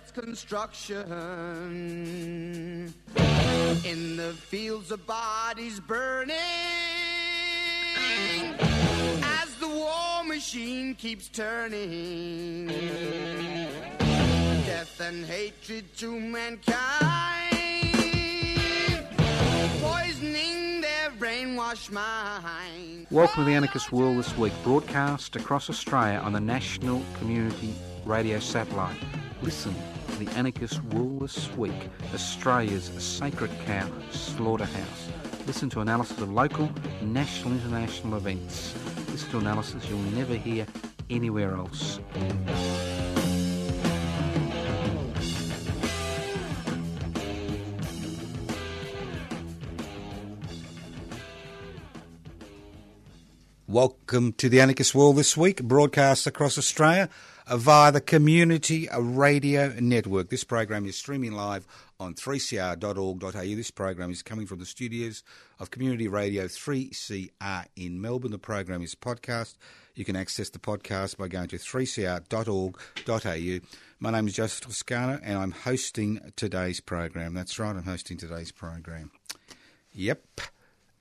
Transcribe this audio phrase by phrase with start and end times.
[0.00, 1.04] Death's construction.
[3.84, 6.36] In the fields of bodies burning.
[9.22, 12.68] As the war machine keeps turning.
[14.66, 17.56] Death and hatred to mankind.
[19.82, 23.06] Poisoning their brainwashed mind.
[23.10, 27.74] Welcome to the Anarchist World this week, broadcast across Australia on the National Community
[28.10, 28.96] Radio Satellite.
[29.40, 29.72] Listen
[30.08, 35.08] to the Anarchist World this week, Australia's sacred cow slaughterhouse.
[35.46, 36.68] Listen to analysis of local,
[37.02, 38.74] national, international events.
[39.12, 40.66] Listen to analysis you'll never hear
[41.08, 42.00] anywhere else.
[53.68, 57.08] Welcome to the Anarchist World this week, broadcast across Australia
[57.50, 60.30] via the Community Radio Network.
[60.30, 61.66] This program is streaming live
[61.98, 63.30] on 3cr.org.au.
[63.30, 65.24] This program is coming from the studios
[65.58, 68.30] of Community Radio 3CR in Melbourne.
[68.30, 69.56] The program is podcast.
[69.96, 73.66] You can access the podcast by going to 3cr.org.au.
[73.98, 77.34] My name is Joseph Toscano and I'm hosting today's program.
[77.34, 79.10] That's right, I'm hosting today's program.
[79.92, 80.40] Yep,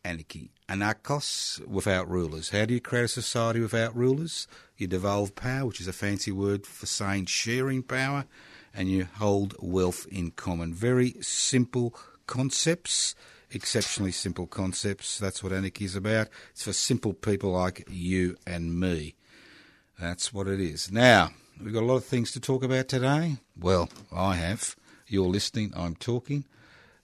[0.03, 0.52] anarchy.
[0.67, 2.50] Anarchos without rulers.
[2.50, 4.47] How do you create a society without rulers?
[4.78, 8.25] You devolve power, which is a fancy word for saying sharing power,
[8.73, 10.73] and you hold wealth in common.
[10.73, 11.95] Very simple
[12.28, 13.16] concepts,
[13.52, 15.17] exceptionally simple concepts.
[15.17, 16.28] That's what anarchy is about.
[16.52, 19.16] It's for simple people like you and me.
[20.00, 20.91] That's what it is.
[20.91, 21.31] Now,
[21.62, 23.38] we've got a lot of things to talk about today.
[23.59, 24.75] Well, I have.
[25.07, 26.46] You're listening, I'm talking.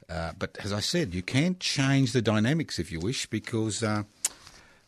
[0.09, 4.03] Uh, but as I said, you can change the dynamics if you wish, because uh,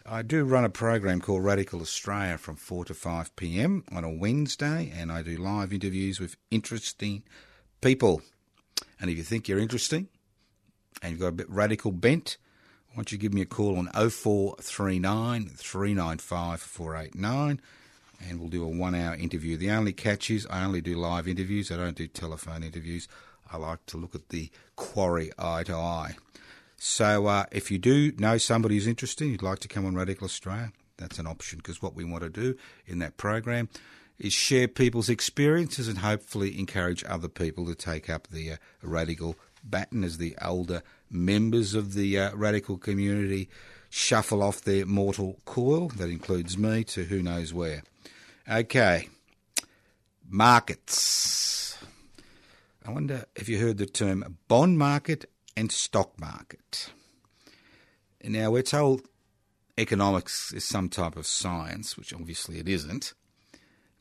[0.05, 3.83] I do run a program called Radical Australia from 4 to 5 p.m.
[3.91, 7.23] on a Wednesday, and I do live interviews with interesting
[7.81, 8.21] people.
[8.99, 10.07] And if you think you're interesting
[11.01, 12.37] and you've got a bit radical bent,
[12.89, 17.61] why don't you give me a call on 0439 395 489
[18.25, 19.57] and we'll do a one hour interview.
[19.57, 23.07] The only catch is I only do live interviews, I don't do telephone interviews.
[23.51, 26.15] I like to look at the quarry eye to eye.
[26.77, 30.25] So uh, if you do know somebody who's interested, you'd like to come on Radical
[30.25, 32.55] Australia, that's an option because what we want to do
[32.85, 33.69] in that program
[34.19, 39.35] is share people's experiences and hopefully encourage other people to take up the uh, radical
[39.63, 43.49] baton as the older members of the uh, radical community
[43.89, 45.89] shuffle off their mortal coil.
[45.89, 47.83] That includes me to who knows where.
[48.49, 49.09] Okay,
[50.29, 51.66] markets.
[52.87, 56.89] I wonder if you heard the term bond market and stock market.
[58.23, 59.01] Now, we're told
[59.77, 63.13] economics is some type of science, which obviously it isn't,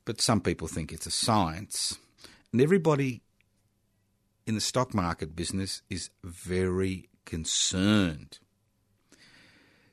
[0.04, 1.98] but some people think it's a science.
[2.52, 3.22] And everybody
[4.46, 8.38] in the stock market business is very concerned.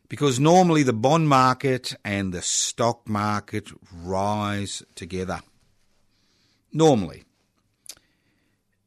[0.07, 5.41] Because normally the bond market and the stock market rise together.
[6.71, 7.23] Normally.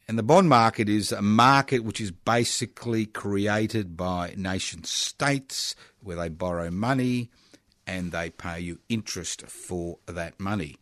[0.08, 6.16] And the bond market is a market which is basically created by nation states where
[6.16, 7.28] they borrow money
[7.88, 10.76] and they pay you interest for that money.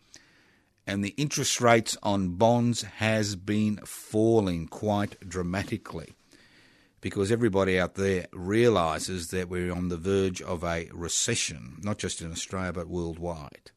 [0.87, 6.13] And the interest rates on bonds has been falling quite dramatically
[7.01, 12.21] because everybody out there realizes that we're on the verge of a recession, not just
[12.21, 13.71] in Australia but worldwide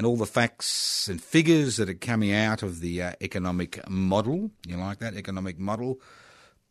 [0.00, 4.50] and all the facts and figures that are coming out of the uh, economic model,
[4.66, 6.00] you like that economic model,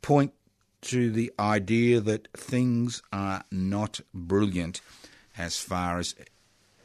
[0.02, 0.34] point
[0.82, 4.82] to the idea that things are not brilliant
[5.38, 6.16] as far as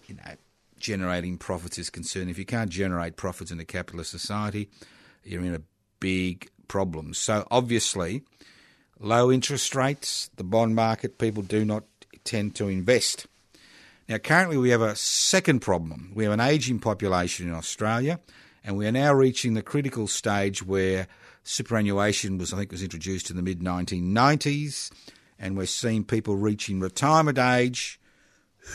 [0.07, 0.35] you know
[0.79, 2.29] generating profits is concerned.
[2.29, 4.69] If you can't generate profits in a capitalist society,
[5.23, 5.63] you're in a
[5.99, 7.15] big problem.
[7.15, 8.23] So obviously,
[9.01, 11.85] low interest rates, the bond market, people do not
[12.23, 13.29] tend to invest.
[14.09, 16.13] Now, currently, we have a second problem.
[16.15, 18.21] We have an ageing population in Australia,
[18.63, 21.07] and we are now reaching the critical stage where
[21.43, 24.91] superannuation was, I think, was introduced in the mid 1990s,
[25.39, 27.99] and we're seeing people reaching retirement age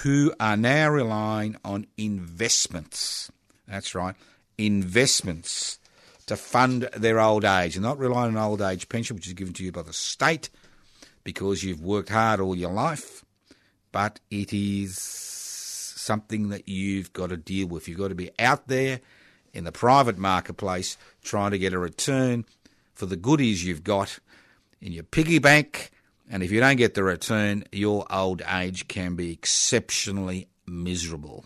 [0.01, 3.31] who are now relying on investments.
[3.67, 4.15] That's right,
[4.57, 5.77] investments
[6.25, 7.75] to fund their old age.
[7.75, 10.49] They're not relying on old age pension, which is given to you by the state
[11.23, 13.23] because you've worked hard all your life,
[13.91, 17.87] but it is something that you've got to deal with.
[17.87, 19.01] You've got to be out there
[19.53, 22.45] in the private marketplace trying to get a return
[22.93, 24.19] for the goodies you've got
[24.81, 25.91] in your piggy bank.
[26.29, 31.45] And if you don't get the return, your old age can be exceptionally miserable.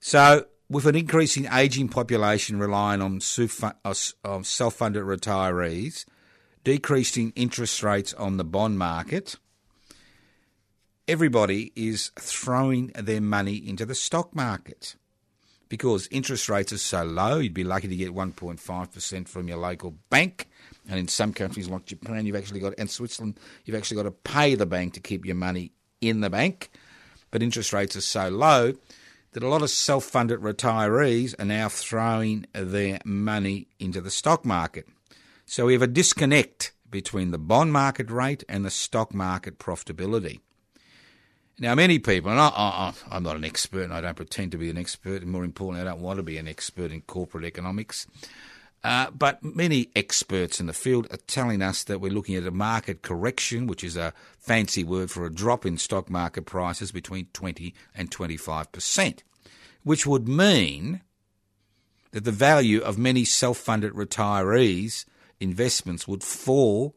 [0.00, 6.06] So, with an increasing ageing population relying on self funded retirees,
[6.64, 9.36] decreasing interest rates on the bond market,
[11.08, 14.94] everybody is throwing their money into the stock market
[15.68, 17.38] because interest rates are so low.
[17.38, 20.48] You'd be lucky to get 1.5% from your local bank.
[20.88, 24.10] And in some countries like Japan, you've actually got, and Switzerland, you've actually got to
[24.10, 26.70] pay the bank to keep your money in the bank.
[27.30, 28.74] But interest rates are so low
[29.32, 34.44] that a lot of self funded retirees are now throwing their money into the stock
[34.44, 34.86] market.
[35.46, 40.40] So we have a disconnect between the bond market rate and the stock market profitability.
[41.58, 44.70] Now, many people, and I, am not an expert and I don't pretend to be
[44.70, 48.06] an expert, and more importantly, I don't want to be an expert in corporate economics.
[48.84, 52.50] Uh, but many experts in the field are telling us that we're looking at a
[52.50, 57.26] market correction, which is a fancy word for a drop in stock market prices between
[57.32, 59.20] 20 and 25%,
[59.84, 61.00] which would mean
[62.10, 65.04] that the value of many self funded retirees'
[65.38, 66.96] investments would fall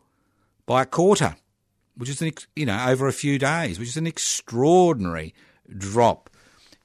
[0.65, 1.35] by a quarter,
[1.97, 5.33] which is, an, you know, over a few days, which is an extraordinary
[5.77, 6.29] drop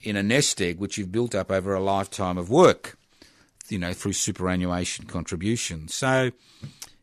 [0.02, 2.96] in a nest egg which you've built up over a lifetime of work
[3.70, 5.94] you know, through superannuation contributions.
[5.94, 6.30] So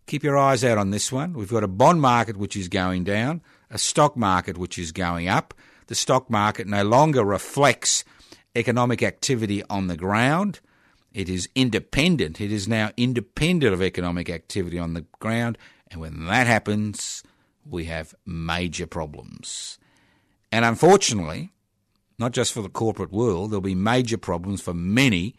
[0.06, 1.34] keep your eyes out on this one.
[1.34, 5.28] We've got a bond market which is going down, a stock market which is going
[5.28, 5.54] up.
[5.88, 8.04] The stock market no longer reflects
[8.56, 10.60] economic activity on the ground.
[11.14, 12.42] It is independent.
[12.42, 15.58] It is now independent of economic activity on the ground.
[15.90, 17.24] And when that happens,
[17.70, 19.78] we have major problems.
[20.52, 21.52] And unfortunately,
[22.18, 25.36] not just for the corporate world, there'll be major problems for many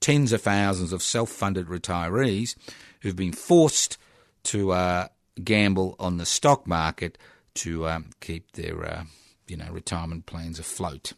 [0.00, 2.54] tens of thousands of self funded retirees
[3.00, 3.98] who've been forced
[4.44, 5.08] to uh,
[5.42, 7.18] gamble on the stock market
[7.54, 9.04] to um, keep their uh,
[9.46, 11.12] you know retirement plans afloat.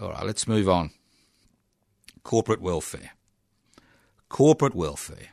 [0.00, 0.90] All right, let's move on.
[2.22, 3.12] Corporate welfare.
[4.28, 5.28] Corporate welfare.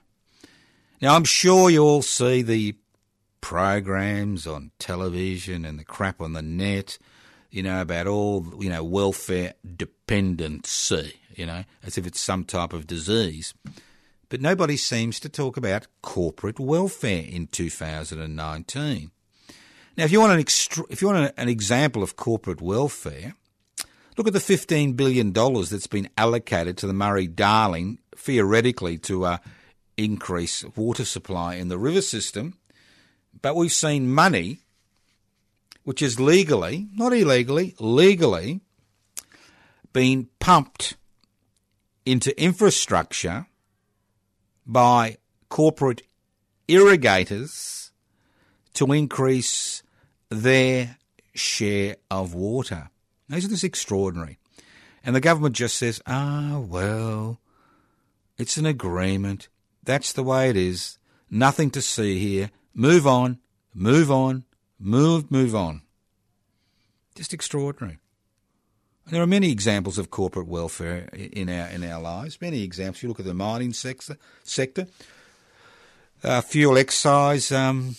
[1.02, 2.76] Now, I'm sure you all see the
[3.42, 6.98] programs on television and the crap on the net,
[7.50, 12.74] you know, about all, you know, welfare dependency you know, as if it's some type
[12.74, 13.54] of disease.
[14.30, 19.12] But nobody seems to talk about corporate welfare in 2019.
[19.98, 23.36] Now, if you want an, extra, if you want an example of corporate welfare,
[24.18, 29.38] look at the $15 billion that's been allocated to the Murray Darling, theoretically to uh,
[29.98, 32.58] increase water supply in the river system.
[33.40, 34.60] But we've seen money,
[35.84, 38.62] which is legally, not illegally, legally,
[39.94, 40.96] being pumped
[42.06, 43.48] into infrastructure
[44.66, 45.18] by
[45.50, 46.02] corporate
[46.68, 47.92] irrigators
[48.74, 49.84] to increase
[50.30, 50.98] their
[51.34, 52.90] share of water.
[53.30, 54.38] Isn't this extraordinary?
[55.04, 57.40] And the government just says, ah, well,
[58.38, 59.48] it's an agreement.
[59.84, 60.98] That's the way it is.
[61.30, 62.52] Nothing to see here.
[62.74, 63.40] Move on,
[63.74, 64.46] move on,
[64.80, 65.82] move, move on.
[67.16, 67.98] Just extraordinary.
[69.08, 72.40] There are many examples of corporate welfare in our in our lives.
[72.40, 73.04] Many examples.
[73.04, 74.88] You look at the mining sector, sector,
[76.24, 77.96] uh, fuel excise um,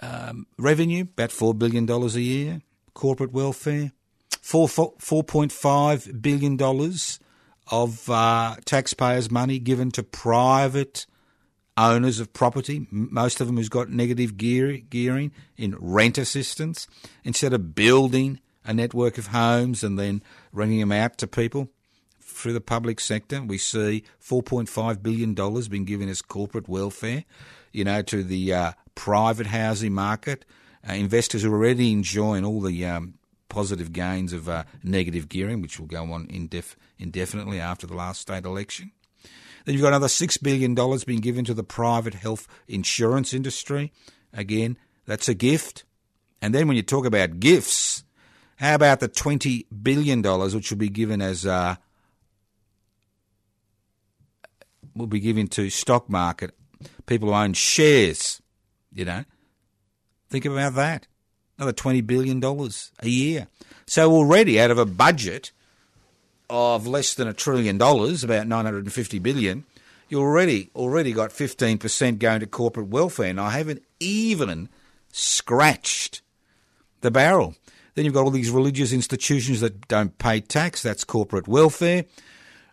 [0.00, 2.62] um, revenue, about four billion dollars a year.
[2.94, 3.92] Corporate welfare,
[4.40, 7.20] four four point five billion dollars
[7.70, 11.06] of uh, taxpayers' money given to private
[11.78, 16.88] owners of property, most of them who's got negative gear, gearing in rent assistance,
[17.24, 21.68] instead of building a network of homes and then renting them out to people
[22.20, 23.42] through the public sector.
[23.42, 25.34] We see $4.5 billion
[25.70, 27.24] being given as corporate welfare,
[27.72, 30.44] you know, to the uh, private housing market.
[30.88, 33.14] Uh, investors are already enjoying all the um,
[33.48, 38.20] positive gains of uh, negative gearing, which will go on indef- indefinitely after the last
[38.20, 38.92] state election.
[39.68, 43.92] Then you've got another $6 billion being given to the private health insurance industry.
[44.32, 45.84] Again, that's a gift.
[46.40, 48.02] And then when you talk about gifts,
[48.56, 51.76] how about the $20 billion which will be given as uh,
[54.94, 56.54] will be given to stock market
[57.04, 58.40] people who own shares,
[58.90, 59.26] you know?
[60.30, 61.06] Think about that.
[61.58, 63.48] Another $20 billion a year.
[63.86, 65.52] So already out of a budget
[66.50, 69.64] of less than a trillion dollars, about 950 billion,
[70.08, 73.28] you already already got 15% going to corporate welfare.
[73.28, 74.68] And I haven't even
[75.12, 76.22] scratched
[77.00, 77.54] the barrel.
[77.94, 80.82] Then you've got all these religious institutions that don't pay tax.
[80.82, 82.04] That's corporate welfare.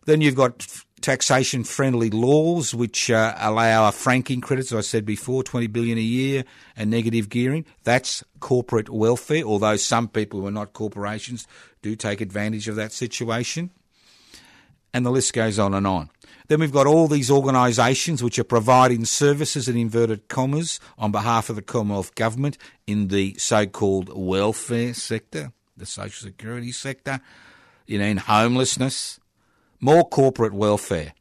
[0.06, 0.68] Then you've got
[1.02, 6.02] taxation friendly laws which uh, allow franking credits, as I said before, 20 billion a
[6.02, 7.66] year and negative gearing.
[7.84, 11.48] That's corporate welfare, although some people who are not corporations
[11.86, 13.70] do take advantage of that situation.
[14.92, 16.10] And the list goes on and on.
[16.48, 21.50] Then we've got all these organisations which are providing services in inverted commas on behalf
[21.50, 27.20] of the Commonwealth Government in the so called welfare sector, the social security sector,
[27.86, 29.20] you know, in homelessness,
[29.80, 31.14] more corporate welfare.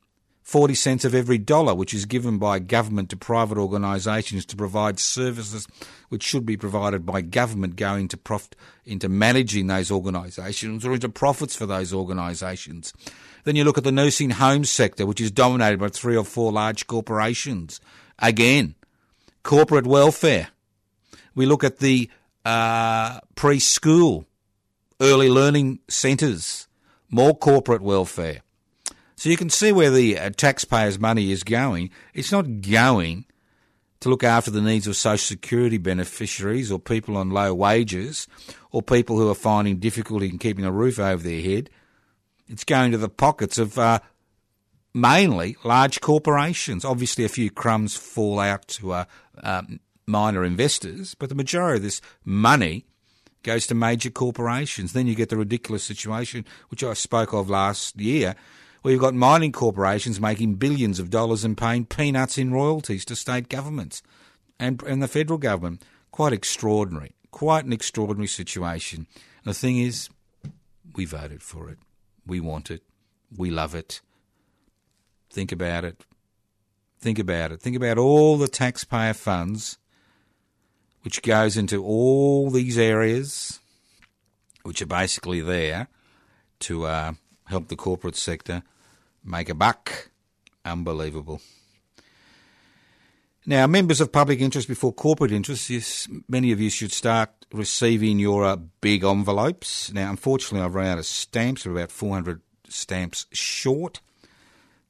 [0.44, 5.00] 40 cents of every dollar which is given by government to private organisations to provide
[5.00, 5.66] services
[6.10, 11.08] which should be provided by government go into, profit, into managing those organisations or into
[11.08, 12.92] profits for those organisations.
[13.44, 16.52] Then you look at the nursing home sector, which is dominated by three or four
[16.52, 17.80] large corporations.
[18.18, 18.74] Again,
[19.42, 20.48] corporate welfare.
[21.34, 22.10] We look at the
[22.44, 24.26] uh, preschool,
[25.00, 26.68] early learning centres,
[27.10, 28.43] more corporate welfare.
[29.24, 31.88] So you can see where the uh, taxpayers' money is going.
[32.12, 33.24] It's not going
[34.00, 38.28] to look after the needs of social security beneficiaries or people on low wages
[38.70, 41.70] or people who are finding difficulty in keeping a roof over their head.
[42.48, 44.00] It's going to the pockets of uh,
[44.92, 46.84] mainly large corporations.
[46.84, 49.04] Obviously, a few crumbs fall out to uh,
[49.42, 52.84] um, minor investors, but the majority of this money
[53.42, 54.92] goes to major corporations.
[54.92, 58.36] Then you get the ridiculous situation, which I spoke of last year,
[58.84, 63.16] where you've got mining corporations making billions of dollars and paying peanuts in royalties to
[63.16, 64.02] state governments
[64.60, 65.82] and, and the federal government.
[66.10, 67.14] Quite extraordinary.
[67.30, 69.06] Quite an extraordinary situation.
[69.42, 70.10] And the thing is,
[70.94, 71.78] we voted for it.
[72.26, 72.82] We want it.
[73.34, 74.02] We love it.
[75.30, 76.04] Think about it.
[76.98, 77.62] Think about it.
[77.62, 79.78] Think about all the taxpayer funds
[81.04, 83.60] which goes into all these areas
[84.62, 85.88] which are basically there
[86.60, 87.12] to uh,
[87.46, 88.62] help the corporate sector
[89.24, 90.10] make a buck.
[90.64, 91.40] Unbelievable.
[93.46, 98.18] Now, members of public interest before corporate interest, yes, many of you should start receiving
[98.18, 99.92] your uh, big envelopes.
[99.92, 101.66] Now, unfortunately, I've run out of stamps.
[101.66, 104.00] We're about 400 stamps short.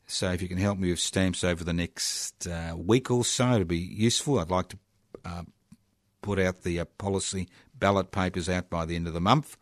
[0.06, 3.54] So, if you can help me with stamps over the next uh, week or so,
[3.54, 4.38] it'd be useful.
[4.38, 4.78] I'd like to
[5.24, 5.42] uh,
[6.22, 9.56] put out the uh, policy ballot papers out by the end of the month.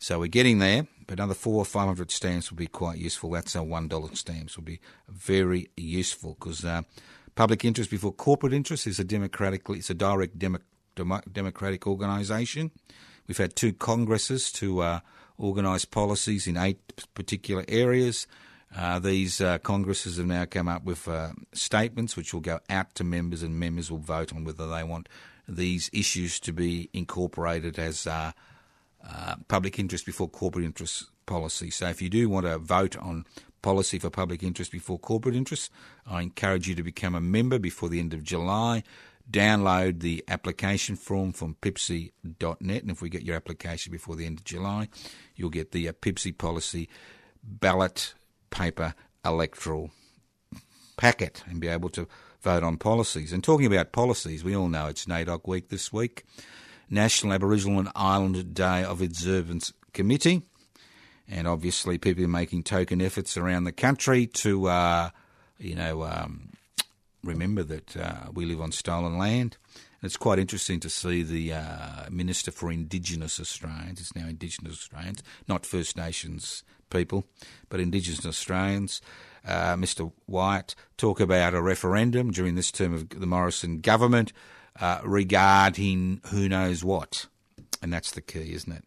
[0.00, 3.30] So, we're getting there, but another four or 500 stamps would be quite useful.
[3.30, 6.82] That's our $1 stamps, would be very useful because uh,
[7.34, 10.58] Public interest before corporate interest is a democratically, it's a direct demo,
[10.94, 12.70] demo, democratic organisation.
[13.26, 15.00] We've had two congresses to uh,
[15.38, 18.26] organise policies in eight particular areas.
[18.76, 22.94] Uh, these uh, congresses have now come up with uh, statements which will go out
[22.96, 25.08] to members, and members will vote on whether they want
[25.48, 28.06] these issues to be incorporated as
[29.08, 31.70] uh, public interest before corporate interest policy.
[31.70, 33.24] So, if you do want to vote on
[33.62, 35.70] policy for public interest before corporate interest.
[36.06, 38.82] I encourage you to become a member before the end of July.
[39.30, 44.38] Download the application form from pipsy.net, and if we get your application before the end
[44.38, 44.88] of July,
[45.36, 46.88] you'll get the uh, Pipsy policy
[47.42, 48.14] ballot
[48.50, 49.90] paper electoral
[50.96, 52.08] packet and be able to
[52.42, 53.32] vote on policies.
[53.32, 56.24] And talking about policies, we all know it's NAIDOC week this week,
[56.90, 60.42] National Aboriginal and Island Day of Observance Committee
[61.30, 65.10] and obviously people are making token efforts around the country to, uh,
[65.58, 66.50] you know, um,
[67.22, 69.56] remember that uh, we live on stolen land.
[70.02, 74.72] And it's quite interesting to see the uh, Minister for Indigenous Australians, it's now Indigenous
[74.72, 77.24] Australians, not First Nations people,
[77.68, 79.00] but Indigenous Australians,
[79.46, 80.10] uh, Mr.
[80.26, 84.32] Wyatt, talk about a referendum during this term of the Morrison government
[84.78, 87.26] uh, regarding who knows what.
[87.82, 88.84] And that's the key, isn't it?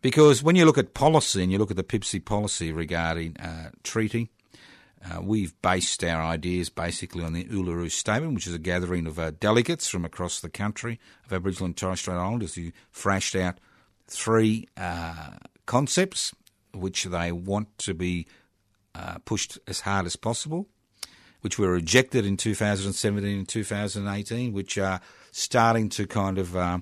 [0.00, 3.70] Because when you look at policy and you look at the PIPSI policy regarding uh,
[3.82, 4.30] treaty,
[5.04, 9.18] uh, we've based our ideas basically on the Uluru Statement, which is a gathering of
[9.18, 13.58] uh, delegates from across the country of Aboriginal and Torres Strait Islanders who thrashed out
[14.06, 15.30] three uh,
[15.66, 16.34] concepts
[16.72, 18.26] which they want to be
[18.94, 20.68] uh, pushed as hard as possible,
[21.44, 24.98] which were rejected in 2017 and 2018, which are
[25.30, 26.78] starting to kind of uh,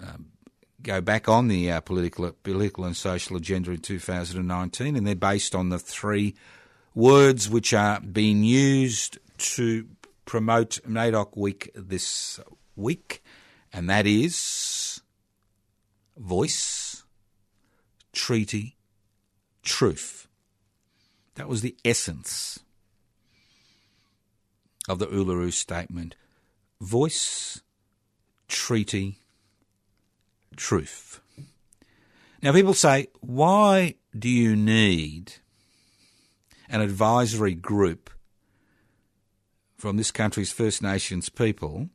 [0.00, 0.26] um,
[0.82, 5.54] go back on the uh, political, political and social agenda in 2019, and they're based
[5.54, 6.34] on the three
[6.92, 9.86] words which are being used to
[10.24, 12.40] promote NAIDOC Week this
[12.74, 13.22] week,
[13.72, 15.00] and that is
[16.16, 17.04] voice,
[18.12, 18.76] treaty,
[19.62, 20.26] truth.
[21.36, 22.58] That was the essence
[24.88, 26.16] of the Uluru Statement
[26.80, 27.60] voice,
[28.48, 29.18] treaty,
[30.56, 31.20] truth.
[32.42, 35.34] Now, people say, why do you need
[36.68, 38.10] an advisory group
[39.76, 41.88] from this country's First Nations people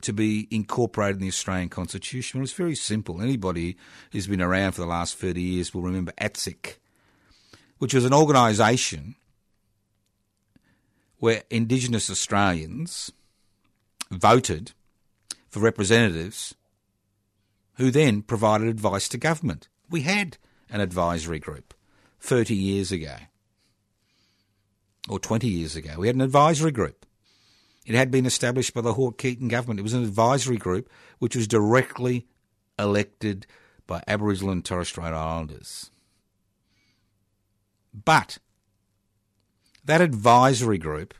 [0.00, 2.40] to be incorporated in the Australian Constitution?
[2.40, 3.22] Well, it's very simple.
[3.22, 3.76] Anybody
[4.10, 6.78] who's been around for the last 30 years will remember ATSIC,
[7.78, 9.14] which was an organisation
[11.22, 13.12] where Indigenous Australians
[14.10, 14.72] voted
[15.48, 16.56] for representatives
[17.74, 19.68] who then provided advice to government.
[19.88, 20.36] We had
[20.68, 21.74] an advisory group
[22.18, 23.14] 30 years ago
[25.08, 25.94] or 20 years ago.
[25.96, 27.06] We had an advisory group.
[27.86, 29.78] It had been established by the Hawke Keating government.
[29.78, 32.26] It was an advisory group which was directly
[32.80, 33.46] elected
[33.86, 35.92] by Aboriginal and Torres Strait Islanders.
[37.94, 38.38] But
[39.84, 41.14] that advisory group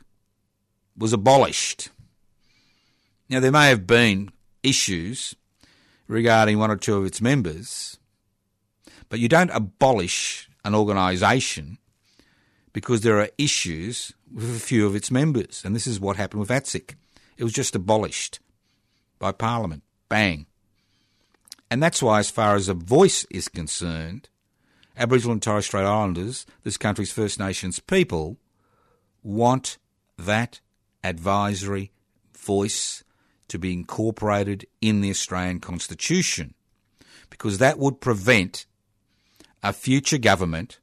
[0.97, 1.89] was abolished.
[3.29, 5.35] Now, there may have been issues
[6.07, 7.97] regarding one or two of its members,
[9.09, 11.77] but you don't abolish an organisation
[12.71, 15.61] because there are issues with a few of its members.
[15.63, 16.95] And this is what happened with ATSIC.
[17.37, 18.39] It was just abolished
[19.19, 19.83] by Parliament.
[20.09, 20.45] Bang.
[21.69, 24.29] And that's why, as far as a voice is concerned,
[24.97, 28.37] Aboriginal and Torres Strait Islanders, this country's First Nations people,
[29.23, 29.77] want
[30.17, 30.59] that
[31.03, 31.91] advisory
[32.37, 33.03] voice
[33.47, 36.53] to be incorporated in the Australian Constitution
[37.29, 38.65] because that would prevent
[39.61, 40.79] a future government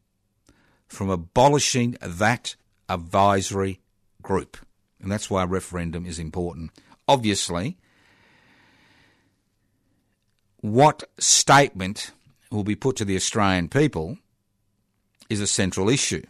[0.88, 2.56] from abolishing that
[2.88, 3.80] advisory
[4.22, 4.56] group.
[5.00, 6.70] And that's why a referendum is important.
[7.06, 7.78] Obviously,
[10.60, 12.12] what statement
[12.50, 14.18] will be put to the Australian people
[15.28, 16.22] is a central issue.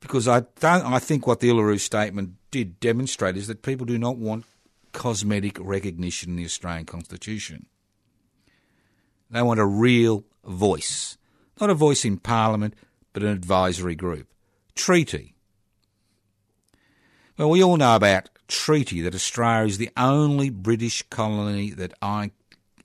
[0.00, 3.98] Because I don't I think what the Uluru statement did demonstrate is that people do
[3.98, 4.44] not want
[4.92, 7.66] cosmetic recognition in the Australian Constitution.
[9.30, 11.18] They want a real voice.
[11.60, 12.74] Not a voice in Parliament,
[13.12, 14.28] but an advisory group.
[14.74, 15.34] Treaty.
[17.36, 22.30] Well, we all know about treaty that Australia is the only British colony that I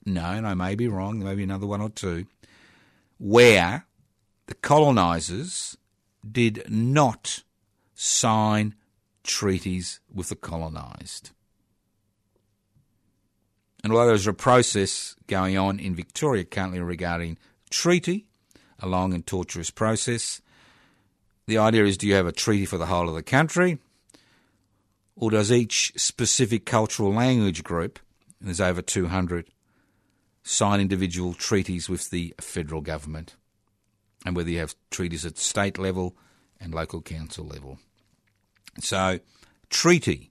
[0.04, 2.26] know, and I may be wrong, there may be another one or two,
[3.18, 3.86] where
[4.46, 5.76] the colonisers
[6.28, 7.42] did not
[7.94, 8.74] sign
[9.22, 11.30] treaties with the colonised.
[13.84, 17.38] And while there's a process going on in Victoria currently regarding
[17.70, 18.26] treaty,
[18.78, 20.40] a long and torturous process,
[21.46, 23.78] the idea is do you have a treaty for the whole of the country?
[25.16, 27.98] Or does each specific cultural language group,
[28.40, 29.48] there's over 200,
[30.42, 33.36] sign individual treaties with the federal government?
[34.24, 36.16] And whether you have treaties at state level
[36.60, 37.78] and local council level.
[38.80, 39.18] So,
[39.68, 40.30] treaty.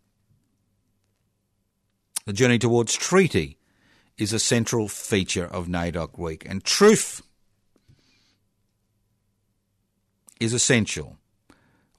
[2.26, 3.58] The journey towards treaty
[4.18, 6.46] is a central feature of NAIDOC Week.
[6.48, 7.22] And truth
[10.40, 11.18] is essential.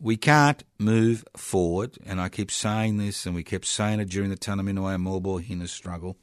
[0.01, 4.31] We can't move forward, and I keep saying this, and we kept saying it during
[4.31, 6.17] the Tunnerminnerwait Maulboyheenner struggle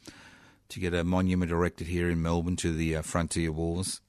[0.67, 4.01] to get a monument erected here in Melbourne to the uh, frontier wars.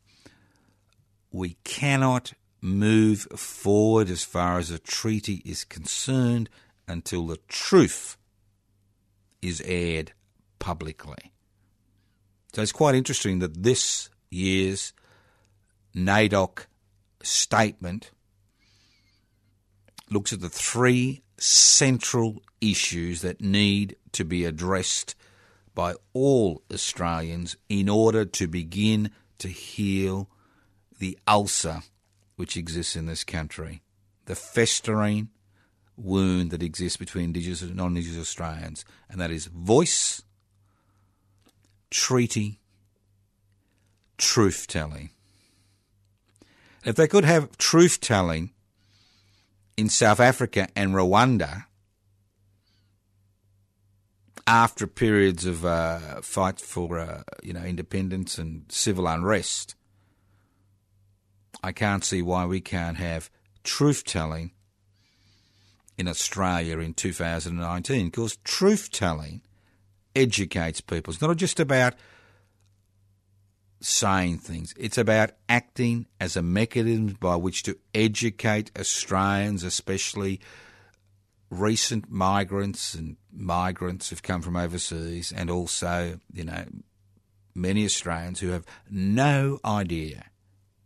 [1.31, 6.51] We cannot move forward as far as a treaty is concerned
[6.87, 8.17] until the truth
[9.41, 10.13] is aired
[10.59, 11.33] publicly.
[12.53, 14.93] So it's quite interesting that this year's
[15.95, 16.67] NAIDOC
[17.23, 18.11] statement
[20.11, 25.15] looks at the three central issues that need to be addressed
[25.75, 30.29] by all Australians in order to begin to heal
[31.01, 31.83] the ulcer
[32.37, 33.83] which exists in this country,
[34.27, 35.31] the festering
[35.97, 40.23] wound that exists between Indigenous and non Indigenous Australians, and that is voice,
[41.91, 42.61] treaty,
[44.17, 45.11] truth telling.
[46.85, 48.53] If they could have truth telling
[49.77, 51.65] in South Africa and Rwanda
[54.47, 59.75] after periods of uh, fight for uh, you know independence and civil unrest,
[61.63, 63.31] I can't see why we can't have
[63.63, 64.53] truth telling
[65.99, 69.43] in Australia in 2019 because truth telling
[70.17, 71.13] educates people.
[71.13, 71.95] It's not just about
[73.83, 80.41] saying things, it's about acting as a mechanism by which to educate Australians, especially
[81.51, 86.65] recent migrants and migrants who've come from overseas, and also, you know,
[87.55, 90.30] many Australians who have no idea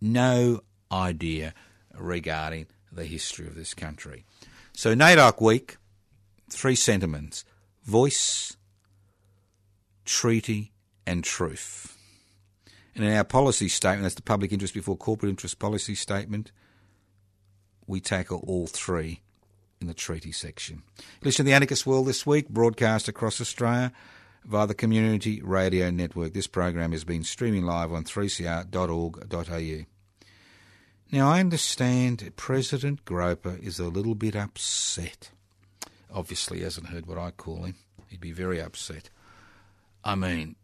[0.04, 0.60] no
[0.92, 1.54] idea
[1.98, 4.24] regarding the history of this country.
[4.72, 5.76] So, NAIDOC Week,
[6.50, 7.44] three sentiments
[7.84, 8.56] voice,
[10.04, 10.72] treaty,
[11.06, 11.96] and truth.
[12.94, 16.52] And in our policy statement, that's the public interest before corporate interest policy statement,
[17.86, 19.20] we tackle all three
[19.80, 20.82] in the treaty section.
[21.22, 23.92] Listen to the Anarchist World this week, broadcast across Australia
[24.44, 26.32] via the Community Radio Network.
[26.32, 29.93] This program has been streaming live on 3cr.org.au.
[31.14, 35.30] Now, I understand President Groper is a little bit upset.
[36.12, 37.76] Obviously, he hasn't heard what I call him.
[38.08, 39.10] He'd be very upset.
[40.02, 40.56] I mean,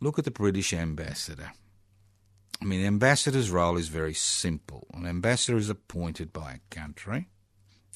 [0.00, 1.50] look at the British ambassador.
[2.62, 4.86] I mean, the ambassador's role is very simple.
[4.94, 7.26] An ambassador is appointed by a country.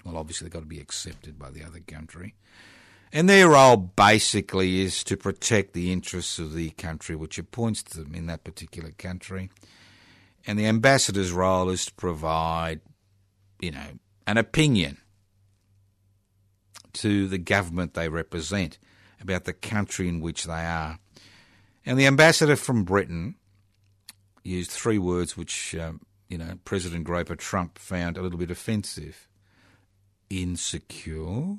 [0.05, 2.35] Well, obviously, they've got to be accepted by the other country.
[3.13, 8.13] And their role basically is to protect the interests of the country which appoints them
[8.13, 9.51] in that particular country.
[10.47, 12.81] And the ambassador's role is to provide,
[13.61, 14.99] you know, an opinion
[16.95, 18.79] to the government they represent
[19.21, 20.99] about the country in which they are.
[21.87, 23.37] And the ambassador from Britain
[24.43, 29.29] used three words which, um, you know, President Groper Trump found a little bit offensive.
[30.31, 31.57] Insecure,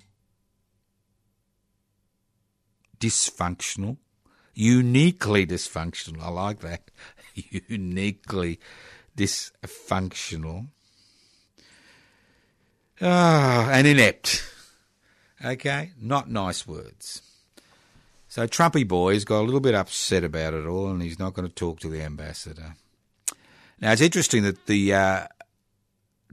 [2.99, 3.97] dysfunctional,
[4.55, 6.23] uniquely dysfunctional.
[6.23, 6.89] I like that.
[7.67, 8.59] uniquely
[9.15, 10.67] dysfunctional.
[13.01, 14.43] Ah, and inept.
[15.43, 17.21] Okay, not nice words.
[18.27, 21.47] So Trumpy boy's got a little bit upset about it all, and he's not going
[21.47, 22.75] to talk to the ambassador.
[23.79, 25.27] Now it's interesting that the uh,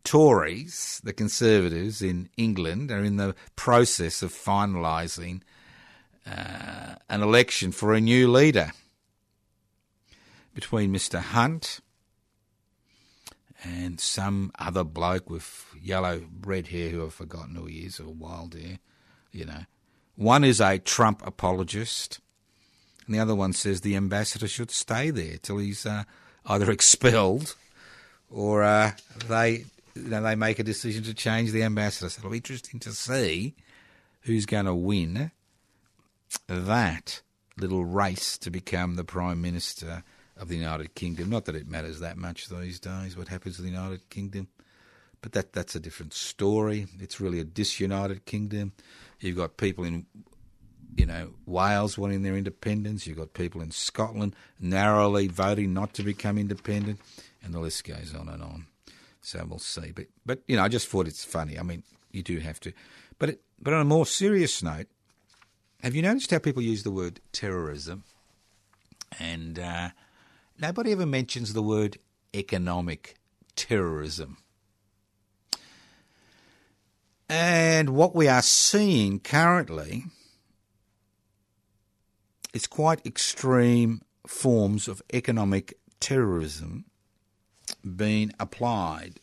[0.05, 5.43] Tories, the Conservatives in England, are in the process of finalising
[6.27, 8.73] uh, an election for a new leader
[10.55, 11.21] between Mr.
[11.21, 11.81] Hunt
[13.65, 18.13] and some other bloke with yellow red hair who I've forgotten who he is, or
[18.13, 18.79] wild hair,
[19.31, 19.65] you know.
[20.17, 22.21] One is a Trump apologist,
[23.07, 26.05] and the other one says the ambassador should stay there till he's uh,
[26.47, 27.55] either expelled
[28.31, 28.93] or uh,
[29.29, 32.09] they you know, they make a decision to change the ambassador.
[32.09, 33.55] So it'll be interesting to see
[34.23, 35.31] who's going to win
[36.47, 37.23] that
[37.57, 40.05] little race to become the Prime Minister
[40.37, 41.31] of the United Kingdom.
[41.31, 44.49] Not that it matters that much these days what happens to the United Kingdom,
[45.21, 46.87] but that that's a different story.
[46.99, 48.73] It's really a disunited kingdom.
[49.21, 50.07] You've got people in
[50.97, 53.07] you know, Wales wanting their independence.
[53.07, 57.01] You've got people in Scotland narrowly voting not to become independent,
[57.43, 58.67] and the list goes on and on.
[59.21, 59.93] So we'll see.
[59.93, 61.59] But but you know, I just thought it's funny.
[61.59, 62.73] I mean, you do have to.
[63.19, 64.89] But it, but on a more serious note,
[65.83, 68.05] have you noticed how people use the word terrorism,
[69.19, 69.91] and uh,
[70.59, 71.99] nobody ever mentions the word
[72.35, 73.17] economic
[73.57, 74.39] terrorism.
[77.29, 80.05] And what we are seeing currently
[82.55, 86.85] is quite extreme forms of economic terrorism
[87.97, 89.19] being applied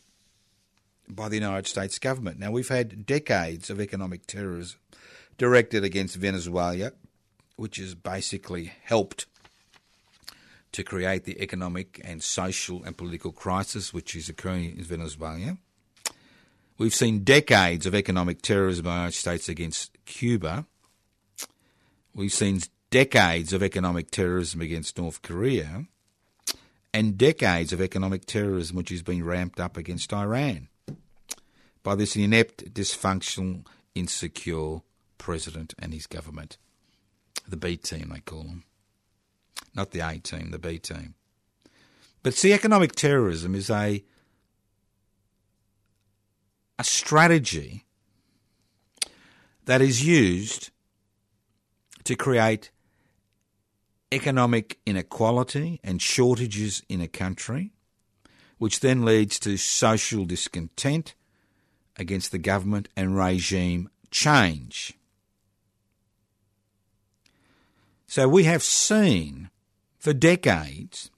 [1.07, 2.39] by the United States government.
[2.39, 4.79] Now, we've had decades of economic terrorism
[5.39, 6.91] directed against Venezuela,
[7.56, 9.25] which has basically helped
[10.73, 15.58] to create the economic and social and political crisis which is occurring in Venezuela.
[16.78, 20.67] We've seen decades of economic terrorism by the United States against Cuba.
[22.13, 22.60] We've seen
[22.91, 25.86] decades of economic terrorism against North Korea
[26.93, 30.67] and decades of economic terrorism which has been ramped up against Iran
[31.82, 34.82] by this inept, dysfunctional, insecure
[35.19, 36.58] president and his government.
[37.47, 38.63] The B team, they call them.
[39.75, 41.13] Not the A team, the B team.
[42.23, 44.03] But see, economic terrorism is a
[46.79, 47.86] a strategy
[49.65, 50.71] that is used
[52.05, 52.71] to create
[54.12, 57.73] economic inequality and shortages in a country,
[58.58, 61.13] which then leads to social discontent
[61.97, 64.97] against the government and regime change.
[68.09, 69.51] So we have seen
[69.99, 71.11] for decades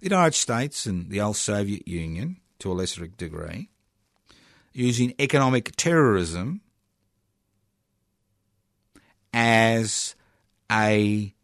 [0.00, 3.68] the United States and the old Soviet Union, to a lesser degree,
[4.72, 6.62] using economic terrorism
[9.34, 10.14] as
[10.72, 11.34] a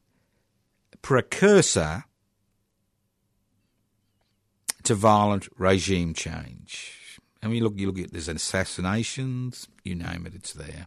[1.03, 2.05] precursor
[4.85, 7.21] to violent regime change.
[7.43, 10.87] I mean, look, you look at there's assassinations, you name it, it's there.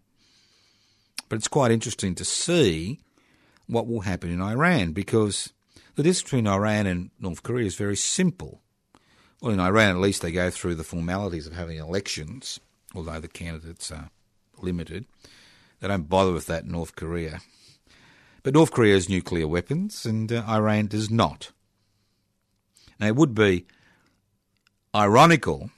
[1.30, 3.02] But it's quite interesting to see
[3.68, 5.54] what will happen in Iran because
[5.96, 8.62] the difference between Iran and North Korea is very simple.
[9.42, 12.60] Well, in Iran, at least they go through the formalities of having elections,
[12.96, 14.10] although the candidates are
[14.60, 15.06] limited.
[15.80, 17.42] They don't bother with that in North Korea.
[18.42, 21.52] But North Korea has nuclear weapons, and uh, Iran does not.
[23.00, 23.66] Now, it would be
[24.96, 25.70] ironical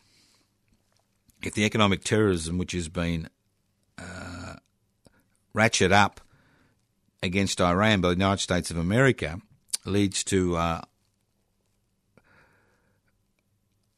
[1.43, 3.29] if the economic terrorism which has been
[3.97, 4.55] uh,
[5.53, 6.21] ratcheted up
[7.21, 9.41] against Iran by the United States of America
[9.85, 10.81] leads to uh,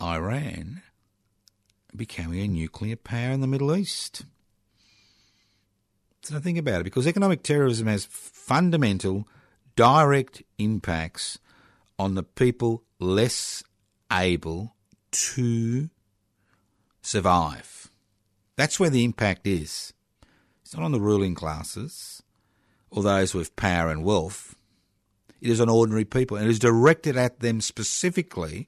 [0.02, 0.82] Iran
[1.96, 4.26] becoming a nuclear power in the Middle East.
[6.24, 9.28] So think about it, because economic terrorism has fundamental,
[9.76, 11.40] direct impacts
[11.98, 13.64] on the people less
[14.12, 14.76] able
[15.12, 15.90] to
[17.02, 17.92] survive.
[18.56, 19.94] That's where the impact is.
[20.62, 22.22] It's not on the ruling classes
[22.92, 24.56] or those with power and wealth.
[25.40, 28.68] It is on ordinary people, and it is directed at them specifically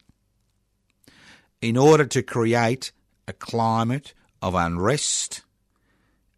[1.62, 2.92] in order to create
[3.28, 5.44] a climate of unrest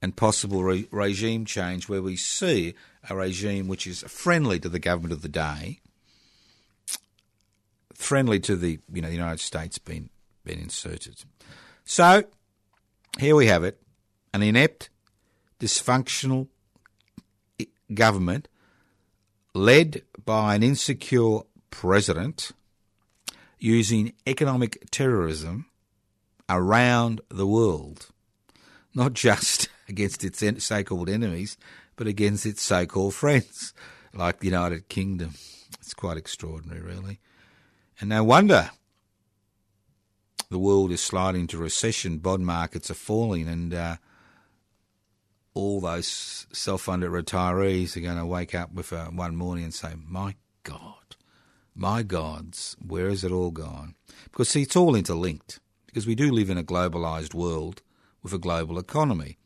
[0.01, 2.75] and possible re- regime change where we see
[3.09, 5.79] a regime which is friendly to the government of the day,
[7.93, 10.09] friendly to the you know the United States being
[10.43, 11.23] been inserted.
[11.85, 12.25] So
[13.17, 13.81] here we have it,
[14.33, 14.89] an inept,
[15.59, 16.49] dysfunctional
[17.95, 18.47] government
[19.53, 21.39] led by an insecure
[21.71, 22.51] president
[23.57, 25.65] using economic terrorism
[26.49, 28.07] around the world,
[28.93, 31.57] not just against its so called enemies,
[31.95, 33.73] but against its so called friends,
[34.13, 35.33] like the United Kingdom.
[35.79, 37.19] It's quite extraordinary, really.
[37.99, 38.71] And no wonder
[40.49, 43.95] the world is sliding into recession, bond markets are falling, and uh,
[45.55, 49.73] all those self funded retirees are going to wake up with uh, one morning and
[49.73, 51.15] say, My God,
[51.73, 53.95] my gods, where has it all gone?
[54.25, 57.81] Because, see, it's all interlinked, because we do live in a globalised world
[58.21, 59.37] with a global economy.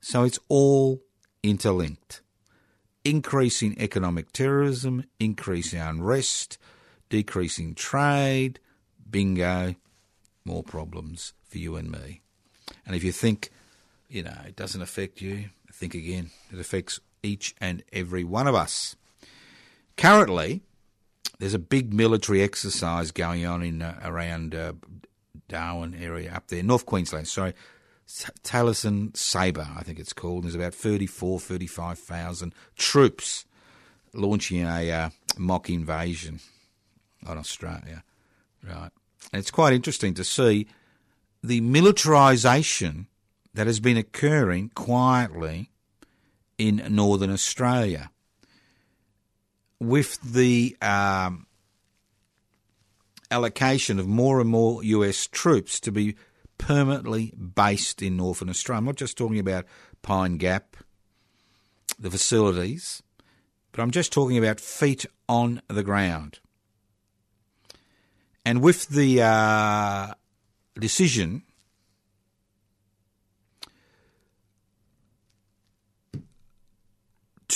[0.00, 1.00] So it's all
[1.42, 2.20] interlinked.
[3.04, 6.58] Increasing economic terrorism, increasing unrest,
[7.08, 8.58] decreasing trade,
[9.08, 9.74] bingo,
[10.44, 12.20] more problems for you and me.
[12.84, 13.50] And if you think,
[14.08, 16.30] you know, it doesn't affect you, think again.
[16.52, 18.96] It affects each and every one of us.
[19.96, 20.62] Currently,
[21.38, 24.72] there's a big military exercise going on in uh, around uh,
[25.48, 27.28] Darwin area up there, North Queensland.
[27.28, 27.54] Sorry,
[28.42, 30.44] Talisman Sabre, I think it's called.
[30.44, 33.44] There's about 34, 35,000 troops
[34.14, 36.40] launching a uh, mock invasion
[37.26, 38.02] on Australia.
[38.62, 38.90] Right.
[39.32, 40.66] And it's quite interesting to see
[41.42, 43.06] the militarisation
[43.56, 45.70] that has been occurring quietly
[46.58, 48.10] in northern Australia.
[49.80, 51.46] With the um,
[53.30, 56.16] allocation of more and more US troops to be
[56.58, 58.78] permanently based in northern Australia.
[58.78, 59.64] I'm not just talking about
[60.02, 60.76] Pine Gap,
[61.98, 63.02] the facilities,
[63.72, 66.40] but I'm just talking about feet on the ground.
[68.44, 70.14] And with the uh,
[70.78, 71.42] decision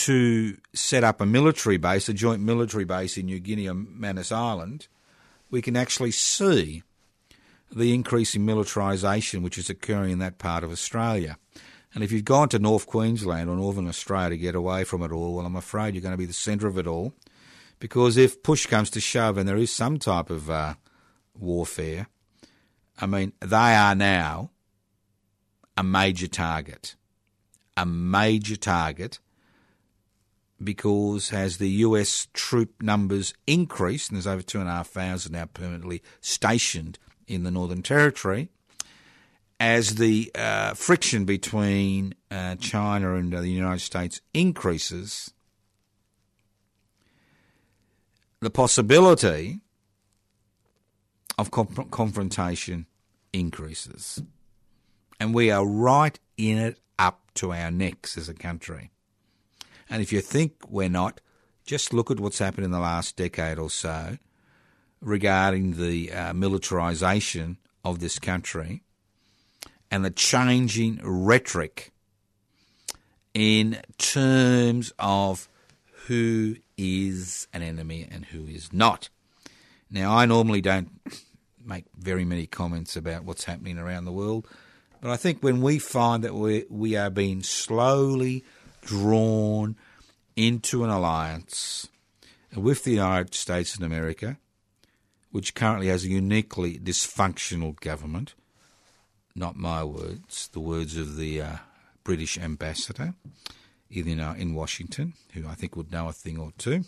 [0.06, 4.32] to set up a military base, a joint military base in New Guinea or Manus
[4.32, 4.88] Island,
[5.50, 6.82] we can actually see
[7.72, 11.36] the increase in militarisation which is occurring in that part of Australia.
[11.94, 15.12] And if you've gone to North Queensland or Northern Australia to get away from it
[15.12, 17.14] all, well, I'm afraid you're going to be the centre of it all
[17.78, 20.74] because if push comes to shove and there is some type of uh,
[21.38, 22.06] warfare,
[23.00, 24.50] I mean, they are now
[25.76, 26.94] a major target.
[27.76, 29.18] A major target
[30.62, 37.44] because as the US troop numbers increase, and there's over 2,500 now permanently stationed in
[37.44, 38.50] the Northern Territory,
[39.58, 45.32] as the uh, friction between uh, China and uh, the United States increases,
[48.40, 49.60] the possibility
[51.38, 52.86] of comp- confrontation
[53.32, 54.22] increases.
[55.18, 58.90] And we are right in it up to our necks as a country.
[59.90, 61.20] And if you think we're not,
[61.66, 64.16] just look at what's happened in the last decade or so
[65.00, 68.82] regarding the uh, militarisation of this country
[69.90, 71.92] and the changing rhetoric
[73.34, 75.48] in terms of
[76.06, 79.08] who is an enemy and who is not.
[79.90, 80.90] Now, I normally don't
[81.64, 84.46] make very many comments about what's happening around the world,
[85.00, 88.44] but I think when we find that we we are being slowly
[88.80, 89.76] drawn
[90.36, 91.88] into an alliance
[92.54, 94.38] with the United States and America,
[95.30, 98.34] which currently has a uniquely dysfunctional government.
[99.34, 101.56] Not my words, the words of the uh,
[102.02, 103.14] British ambassador
[103.90, 106.84] in, uh, in Washington, who I think would know a thing or two,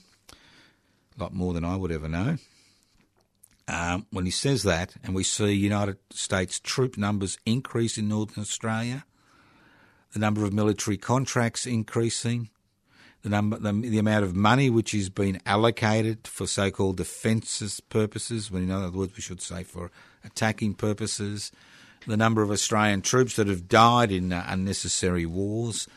[1.16, 2.38] a lot more than I would ever know.
[3.68, 8.42] Um, when he says that, and we see United States troop numbers increase in Northern
[8.42, 9.05] Australia,
[10.12, 12.51] the number of military contracts increasing,
[13.22, 18.51] the number, the, the amount of money which is being allocated for so-called defences purposes,
[18.51, 19.90] when in other words we should say for
[20.25, 21.53] attacking purposes,
[22.07, 25.88] the number of Australian troops that have died in uh, unnecessary wars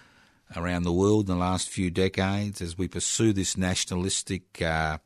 [0.55, 4.97] around the world in the last few decades as we pursue this nationalistic, uh,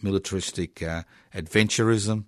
[0.00, 1.02] militaristic uh,
[1.34, 2.24] adventurism,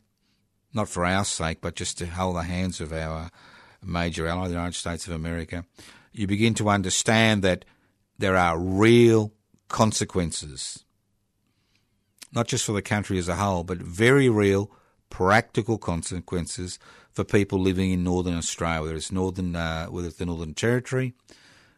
[0.75, 3.31] not for our sake, but just to hold the hands of our
[3.83, 5.65] major ally, the United States of America.
[6.17, 7.67] You begin to understand that
[8.19, 9.35] there are real
[9.69, 10.85] consequences,
[12.33, 14.71] not just for the country as a whole, but very real
[15.11, 16.79] practical consequences
[17.13, 21.13] for people living in northern Australia, whether it's northern, uh, whether it's the Northern Territory,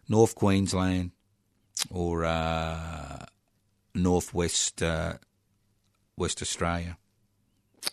[0.09, 1.11] North Queensland,
[1.91, 3.27] or uh,
[3.93, 5.15] northwest uh,
[6.17, 6.97] West Australia.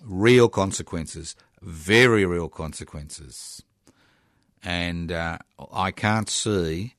[0.03, 3.63] Real consequences, very real consequences,
[4.65, 5.37] and uh,
[5.71, 6.95] I can't see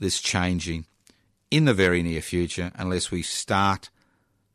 [0.00, 0.86] this changing
[1.50, 3.88] in the very near future unless we start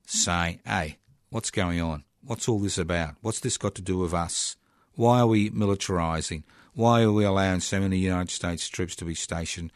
[0.06, 0.98] saying, hey,
[1.30, 2.04] what's going on?
[2.22, 3.16] What's all this about?
[3.22, 4.58] What's this got to do with us?
[4.96, 6.44] Why are we militarising?
[6.74, 9.72] Why are we allowing so many United States troops to be stationed,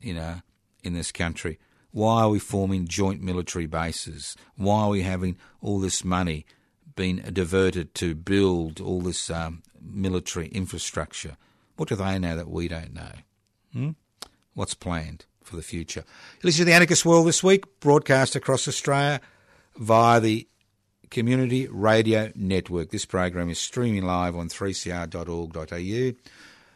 [0.00, 0.40] you know,
[0.82, 1.58] in this country?
[1.90, 4.34] Why are we forming joint military bases?
[4.56, 6.46] Why are we having all this money
[6.96, 11.36] being diverted to build all this um, military infrastructure?
[11.76, 13.12] What do they know that we don't know?
[13.72, 13.90] Hmm?
[14.54, 15.26] What's planned?
[15.44, 16.04] for the future.
[16.42, 19.20] Listen to the Anarchist World this week, broadcast across Australia
[19.76, 20.48] via the
[21.10, 22.90] Community Radio Network.
[22.90, 26.16] This program is streaming live on 3cr.org.au.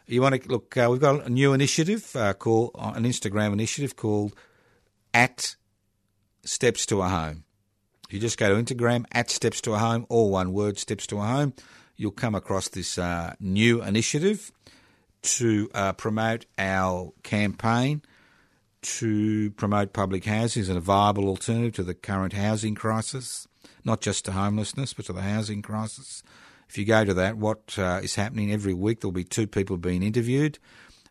[0.09, 0.77] You want to look?
[0.77, 4.33] Uh, we've got a new initiative uh, called uh, an Instagram initiative called
[5.13, 5.55] at
[6.45, 7.43] Steps to a Home.
[8.09, 11.17] You just go to Instagram at Steps to a Home, all one word, Steps to
[11.17, 11.53] a Home.
[11.97, 14.51] You'll come across this uh, new initiative
[15.27, 18.01] to uh, promote our campaign
[18.81, 23.47] to promote public housing as a viable alternative to the current housing crisis,
[23.83, 26.23] not just to homelessness, but to the housing crisis.
[26.69, 29.77] If you go to that, what uh, is happening every week, there'll be two people
[29.77, 30.59] being interviewed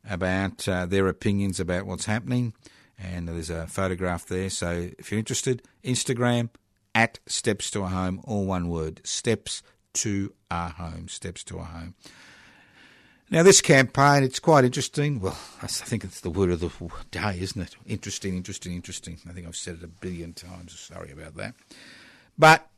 [0.09, 2.55] about uh, their opinions about what's happening,
[2.98, 4.48] and there's a photograph there.
[4.48, 6.50] So if you're interested, Instagram
[6.94, 9.62] at Steps to a Home, all one word, Steps
[9.94, 11.94] to a Home, Steps to a Home.
[13.28, 15.20] Now, this campaign, it's quite interesting.
[15.20, 16.70] Well, I think it's the word of the
[17.10, 17.76] day, isn't it?
[17.86, 19.18] Interesting, interesting, interesting.
[19.28, 20.78] I think I've said it a billion times.
[20.78, 21.54] Sorry about that.
[22.38, 22.68] But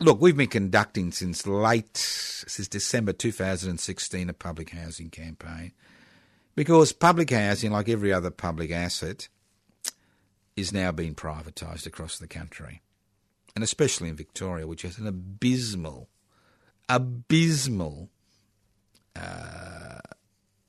[0.00, 5.72] look, we've been conducting since late, since December 2016, a public housing campaign
[6.54, 9.28] because public housing, like every other public asset,
[10.56, 12.82] is now being privatised across the country,
[13.54, 16.10] and especially in Victoria, which has an abysmal,
[16.88, 18.10] abysmal
[19.20, 19.98] uh,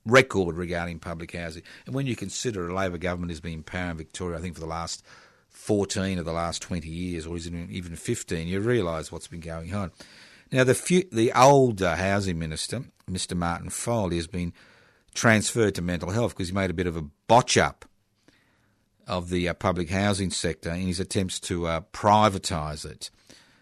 [0.04, 1.62] record regarding public housing.
[1.86, 4.54] And when you consider a Labor government has been in power in Victoria, I think
[4.54, 5.04] for the last
[5.50, 9.92] 14 of the last 20 years, or even 15, you realise what's been going on.
[10.50, 13.36] Now, the few, the old uh, housing minister, Mr.
[13.36, 14.52] Martin Foley, has been
[15.14, 17.84] transferred to mental health because he made a bit of a botch up
[19.06, 23.10] of the uh, public housing sector in his attempts to uh, privatise it,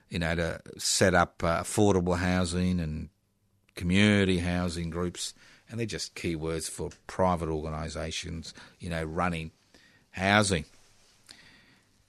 [0.09, 3.09] you know, to set up uh, affordable housing and
[3.74, 5.35] community housing groups,
[5.68, 9.52] and they're just keywords for private organisations, you know, running
[10.11, 10.64] housing.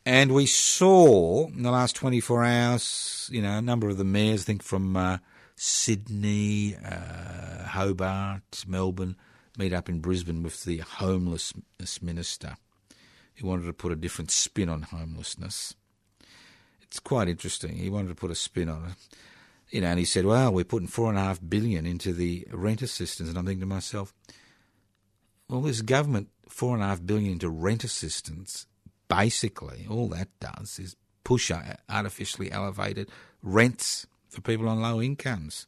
[0.05, 4.41] And we saw in the last 24 hours, you know, a number of the mayors,
[4.41, 5.19] I think from uh,
[5.55, 9.15] Sydney, uh, Hobart, Melbourne,
[9.57, 12.55] meet up in Brisbane with the homelessness minister.
[13.33, 15.75] He wanted to put a different spin on homelessness.
[16.81, 17.75] It's quite interesting.
[17.75, 19.17] He wanted to put a spin on it
[19.71, 22.47] you know, and he said, "Well, we're putting four and a half billion into the
[22.51, 24.13] rent assistance," and I'm thinking to myself,
[25.49, 28.67] "Well, this government four and a half billion into rent assistance,
[29.07, 31.51] basically, all that does is push
[31.89, 33.09] artificially elevated
[33.41, 35.67] rents for people on low incomes.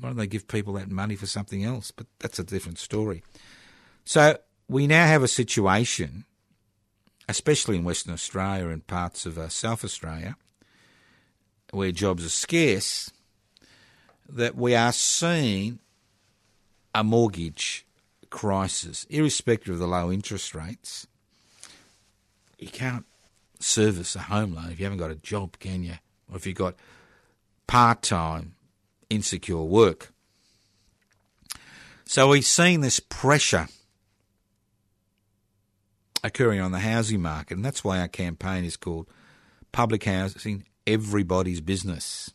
[0.00, 1.90] Why don't they give people that money for something else?
[1.90, 3.22] But that's a different story.
[4.04, 6.24] So we now have a situation,
[7.28, 10.36] especially in Western Australia and parts of uh, South Australia,
[11.70, 13.10] where jobs are scarce
[14.28, 15.78] that we are seeing
[16.94, 17.86] a mortgage
[18.30, 21.06] crisis, irrespective of the low interest rates.
[22.58, 23.06] You can't
[23.60, 25.94] service a home loan if you haven't got a job, can you?
[26.30, 26.74] Or if you've got
[27.66, 28.54] part time,
[29.08, 30.12] insecure work.
[32.04, 33.68] So we've seen this pressure
[36.24, 39.06] occurring on the housing market, and that's why our campaign is called
[39.72, 42.32] Public Housing Everybody's Business.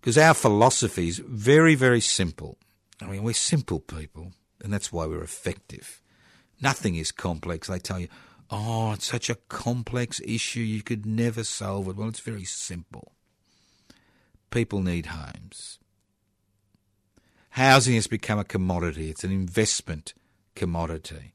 [0.00, 2.58] Because our philosophy is very, very simple.
[3.02, 4.32] I mean, we're simple people,
[4.62, 6.00] and that's why we're effective.
[6.60, 7.68] Nothing is complex.
[7.68, 8.08] They tell you,
[8.50, 11.96] oh, it's such a complex issue, you could never solve it.
[11.96, 13.12] Well, it's very simple.
[14.50, 15.78] People need homes.
[17.50, 20.14] Housing has become a commodity, it's an investment
[20.54, 21.34] commodity.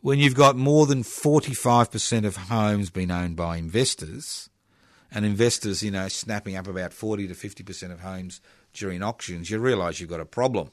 [0.00, 4.50] When you've got more than 45% of homes being owned by investors,
[5.14, 8.40] and investors, you know, snapping up about 40 to 50% of homes
[8.72, 10.72] during auctions, you realise you've got a problem.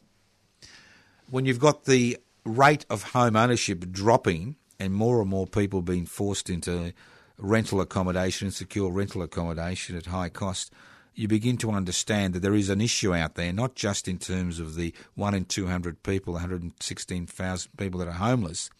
[1.30, 6.08] When you've got the rate of home ownership dropping and more and more people being
[6.08, 6.92] forced into
[7.38, 10.74] rental accommodation, secure rental accommodation at high cost,
[11.14, 14.60] you begin to understand that there is an issue out there, not just in terms
[14.60, 18.72] of the 1 in 200 people, 116,000 people that are homeless,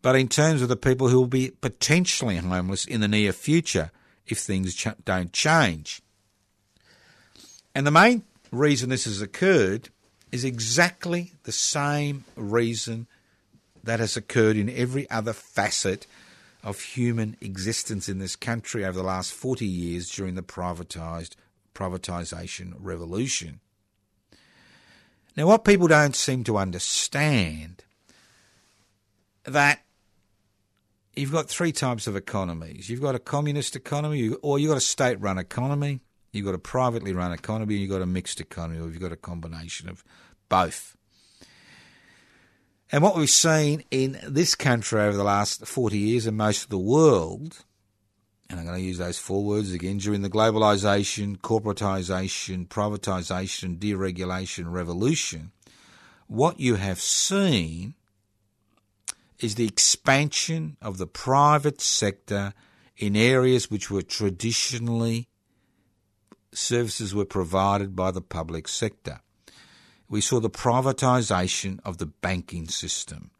[0.00, 3.90] but in terms of the people who will be potentially homeless in the near future
[4.28, 6.02] if things ch- don't change.
[7.74, 9.90] And the main reason this has occurred
[10.32, 13.06] is exactly the same reason
[13.84, 16.06] that has occurred in every other facet
[16.62, 21.36] of human existence in this country over the last 40 years during the privatized
[21.74, 23.60] privatization revolution.
[25.36, 27.84] Now what people don't seem to understand
[29.44, 29.80] that
[31.16, 32.88] you've got three types of economies.
[32.88, 36.00] You've got a communist economy or you've got a state run economy,
[36.32, 39.12] you've got a privately run economy, and you've got a mixed economy, or you've got
[39.12, 40.04] a combination of
[40.48, 40.96] both.
[42.92, 46.68] And what we've seen in this country over the last 40 years and most of
[46.68, 47.64] the world,
[48.48, 54.70] and I'm going to use those four words again, during the globalisation, corporatisation, privatisation, deregulation
[54.70, 55.50] revolution,
[56.28, 57.94] what you have seen
[59.40, 62.52] is the expansion of the private sector
[62.96, 65.28] in areas which were traditionally
[66.52, 69.20] services were provided by the public sector
[70.08, 73.30] we saw the privatisation of the banking system.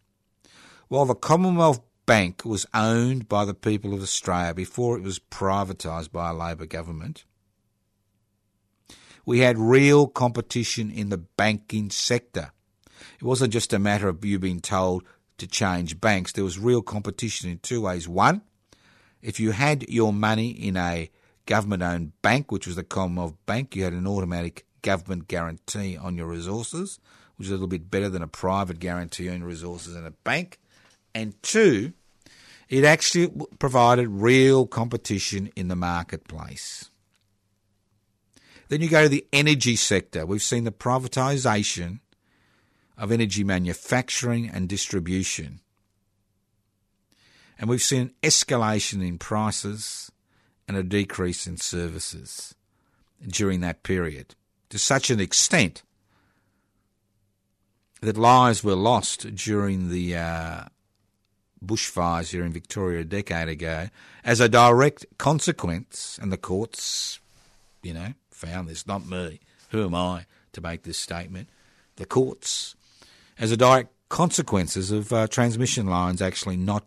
[0.89, 6.13] While the Commonwealth Bank was owned by the people of Australia before it was privatised
[6.13, 7.25] by a Labor government,
[9.25, 12.53] we had real competition in the banking sector.
[13.19, 15.03] It wasn't just a matter of you being told
[15.39, 18.09] to change banks, there was real competition in two ways.
[18.09, 18.43] One,
[19.23, 21.11] if you had your money in a
[21.47, 26.17] government owned bank, which was the Commonwealth Bank, you had an automatic government guarantee on
[26.17, 26.99] your resources,
[27.37, 30.59] which is a little bit better than a private guarantee on resources in a bank.
[31.15, 31.93] And two,
[32.69, 36.91] it actually provided real competition in the marketplace.
[38.69, 40.27] Then you go to the energy sector.
[40.27, 42.01] We've seen the privatisation
[42.99, 45.61] of energy manufacturing and distribution.
[47.59, 50.11] And we've seen an escalation in prices
[50.69, 52.55] and a decrease in services
[53.27, 54.35] during that period
[54.71, 55.83] to such an extent
[58.01, 60.65] that lives were lost during the uh,
[61.65, 63.89] bushfires here in Victoria a decade ago
[64.25, 67.21] as a direct consequence, and the courts,
[67.83, 69.41] you know, found this, not me.
[69.71, 71.49] Who am I to make this statement?
[71.97, 72.76] The courts,
[73.39, 76.87] as a direct consequences of uh, transmission lines actually not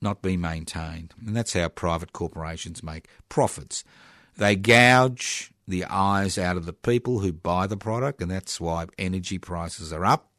[0.00, 3.84] not being maintained, and that's how private corporations make profits.
[4.36, 8.86] They gouge the eyes out of the people who buy the product, and that's why
[8.98, 10.30] energy prices are up.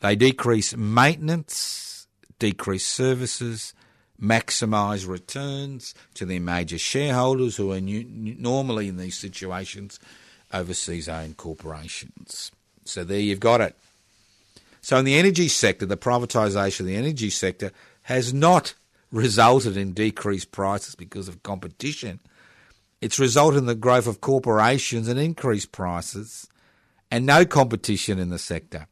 [0.00, 2.06] They decrease maintenance,
[2.38, 3.74] decrease services,
[4.20, 9.98] maximise returns to their major shareholders, who are new, normally in these situations
[10.52, 12.52] overseas owned corporations.
[12.84, 13.76] So there you've got it.
[14.80, 17.70] So in the energy sector, the privatisation of the energy sector
[18.02, 18.74] has not
[19.12, 22.20] resulted in decreased prices because of competition
[23.02, 26.46] it's resulted in the growth of corporations and increased prices
[27.10, 28.86] and no competition in the sector.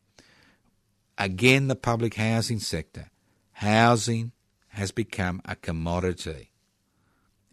[1.16, 3.08] Again, the public housing sector.
[3.52, 4.32] Housing
[4.70, 6.50] has become a commodity.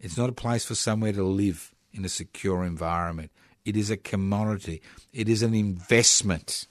[0.00, 3.30] It's not a place for somewhere to live in a secure environment.
[3.68, 4.80] It is a commodity.
[5.12, 6.66] It is an investment.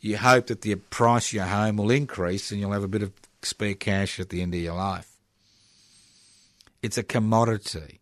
[0.00, 3.02] You hope that the price of your home will increase and you'll have a bit
[3.02, 3.12] of
[3.42, 5.18] spare cash at the end of your life.
[6.80, 8.00] It's a commodity.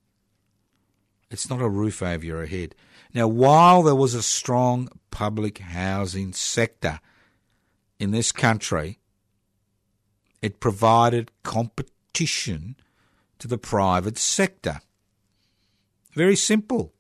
[1.29, 2.77] It's not a roof over your head.
[3.12, 7.01] Now, while there was a strong public housing sector
[7.99, 9.01] in this country,
[10.43, 12.77] it provided competition
[13.41, 14.81] to the private sector.
[16.12, 16.93] Very simple.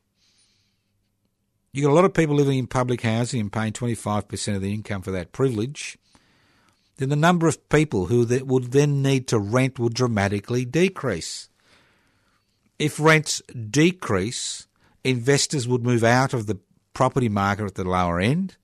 [1.76, 4.70] You've got a lot of people living in public housing and paying 25% of their
[4.70, 5.98] income for that privilege.
[6.96, 11.50] Then the number of people who that would then need to rent would dramatically decrease.
[12.78, 14.66] If rents decrease,
[15.04, 16.58] investors would move out of the
[16.94, 18.56] property market at the lower end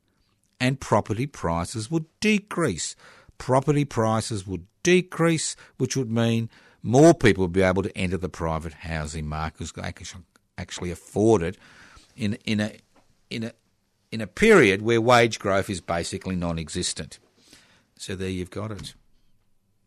[0.58, 2.96] and property prices would decrease.
[3.36, 6.48] Property prices would decrease, which would mean
[6.82, 10.14] more people would be able to enter the private housing market because
[10.56, 11.58] actually afford it
[12.16, 12.78] in, in, a,
[13.33, 13.53] in, a,
[14.11, 17.18] in a period where wage growth is basically non existent.
[17.97, 18.95] So there you've got it.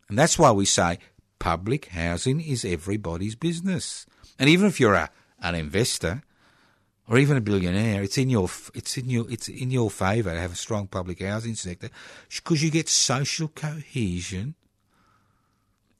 [0.08, 0.98] And that's why we say
[1.38, 4.06] public housing is everybody's business.
[4.38, 6.22] And even if you're a, an investor
[7.08, 10.40] or even a billionaire, it's in your it's in your it's in your favour to
[10.40, 11.90] have a strong public housing sector
[12.28, 14.54] because you get social cohesion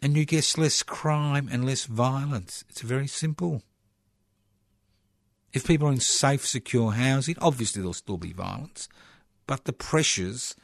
[0.03, 2.65] and you get less crime and less violence.
[2.69, 3.63] It's very simple.
[5.57, 8.91] If people are in safe, secure housing, obviously there'll still be violence,
[9.47, 10.55] but the pressures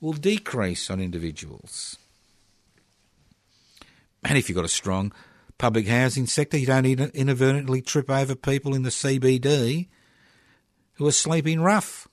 [0.00, 1.98] will decrease on individuals.
[4.24, 5.12] And if you've got a strong
[5.56, 9.86] public housing sector, you don't inadvertently trip over people in the CBD
[10.94, 12.08] who are sleeping rough.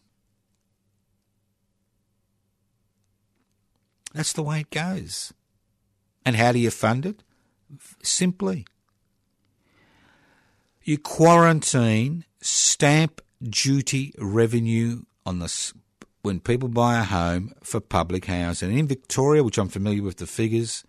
[4.13, 5.33] That's the way it goes.
[6.23, 7.23] And how do you fund it?
[8.03, 8.67] Simply.
[10.83, 15.73] You quarantine stamp duty revenue on the
[16.23, 18.69] when people buy a home for public housing.
[18.69, 20.83] And in Victoria, which I'm familiar with the figures,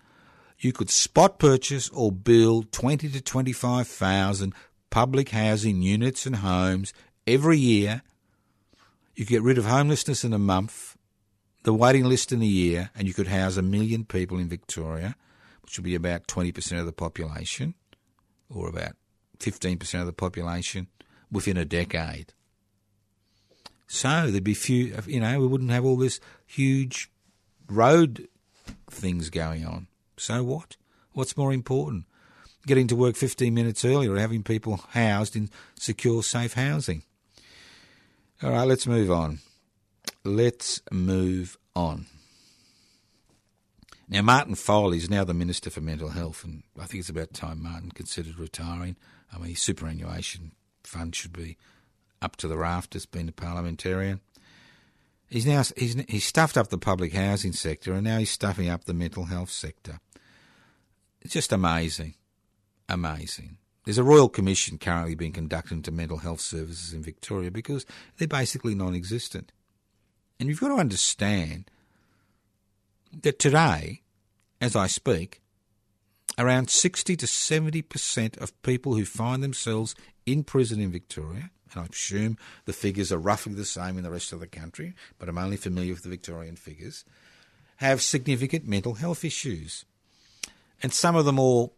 [0.58, 4.54] you could spot purchase or build 20 to 25,000
[4.90, 6.92] public housing units and homes
[7.26, 8.02] every year.
[9.14, 10.96] You could get rid of homelessness in a month
[11.64, 15.16] the waiting list in a year, and you could house a million people in Victoria,
[15.62, 17.74] which would be about 20% of the population,
[18.50, 18.96] or about
[19.42, 20.88] 15% of the population
[21.30, 22.32] within a decade.
[23.86, 27.10] So there'd be few, you know, we wouldn't have all this huge
[27.68, 28.28] road
[28.90, 29.88] things going on.
[30.16, 30.76] So what?
[31.12, 32.06] What's more important?
[32.66, 37.02] Getting to work 15 minutes earlier or having people housed in secure, safe housing?
[38.42, 39.40] All right, let's move on.
[40.24, 42.06] Let's move on.
[44.08, 47.32] Now, Martin Foley is now the Minister for Mental Health, and I think it's about
[47.32, 48.96] time Martin considered retiring.
[49.32, 50.52] I mean, his superannuation
[50.84, 51.56] fund should be
[52.20, 54.20] up to the rafters, being a parliamentarian.
[55.28, 58.84] He's now he's, he's stuffed up the public housing sector, and now he's stuffing up
[58.84, 60.00] the mental health sector.
[61.22, 62.14] It's just amazing,
[62.88, 63.56] amazing.
[63.84, 67.84] There's a royal commission currently being conducted into mental health services in Victoria because
[68.16, 69.50] they're basically non-existent.
[70.38, 71.70] And you've got to understand
[73.22, 74.02] that today,
[74.60, 75.41] as I speak,
[76.38, 79.94] around 60 to 70% of people who find themselves
[80.26, 84.10] in prison in Victoria, and I assume the figures are roughly the same in the
[84.10, 87.04] rest of the country, but I'm only familiar with the Victorian figures,
[87.76, 89.84] have significant mental health issues.
[90.82, 91.72] And some of the more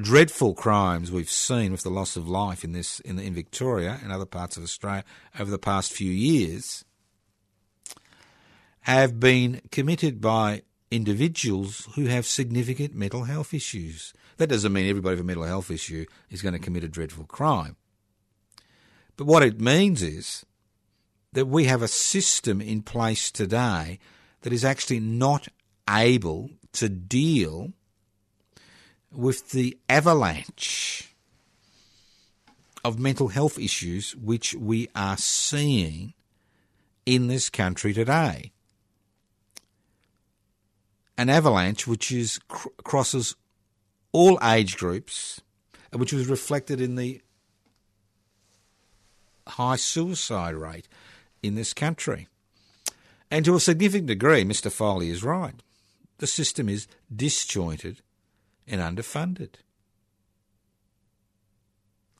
[0.00, 4.12] dreadful crimes we've seen with the loss of life in this in, in Victoria and
[4.12, 5.04] other parts of Australia
[5.38, 6.84] over the past few years
[8.82, 14.12] have been committed by individuals who have significant mental health issues.
[14.36, 17.24] That doesn't mean everybody with a mental health issue is going to commit a dreadful
[17.24, 17.76] crime.
[19.16, 20.46] But what it means is
[21.32, 23.98] that we have a system in place today
[24.42, 25.48] that is actually not
[25.88, 27.72] able to deal
[29.10, 31.14] with the avalanche
[32.84, 36.14] of mental health issues which we are seeing
[37.04, 38.52] in this country today
[41.18, 43.34] an avalanche which is cr- crosses
[44.12, 45.42] all age groups,
[45.92, 47.20] which was reflected in the
[49.46, 50.88] high suicide rate
[51.42, 52.28] in this country.
[53.30, 54.70] And to a significant degree, Mr.
[54.72, 55.54] Foley is right.
[56.18, 58.00] The system is disjointed
[58.66, 59.56] and underfunded.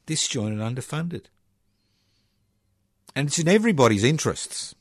[0.07, 1.27] Disjointed and underfunded.
[3.15, 4.75] And it's in everybody's interests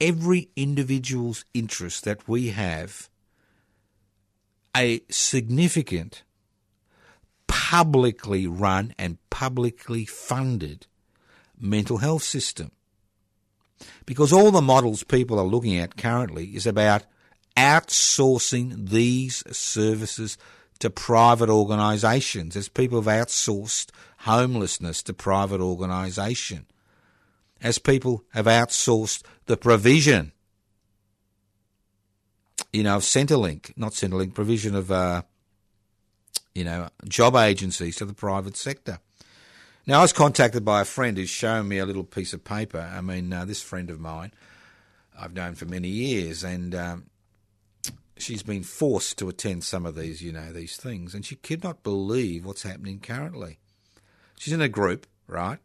[0.00, 3.08] every individual's interest that we have
[4.76, 6.22] a significant
[7.46, 10.86] publicly run and publicly funded
[11.58, 12.70] mental health system.
[14.06, 17.04] Because all the models people are looking at currently is about
[17.56, 20.38] outsourcing these services
[20.78, 26.66] to private organisations, as people have outsourced homelessness to private organisation
[27.62, 30.32] as people have outsourced the provision,
[32.72, 35.22] you know, Centrelink, not Centrelink, provision of, uh,
[36.54, 39.00] you know, job agencies to the private sector.
[39.86, 42.90] Now, I was contacted by a friend who's shown me a little piece of paper.
[42.92, 44.32] I mean, uh, this friend of mine
[45.18, 47.06] I've known for many years, and um,
[48.16, 51.64] she's been forced to attend some of these, you know, these things, and she could
[51.64, 53.58] not believe what's happening currently.
[54.38, 55.58] She's in a group, right,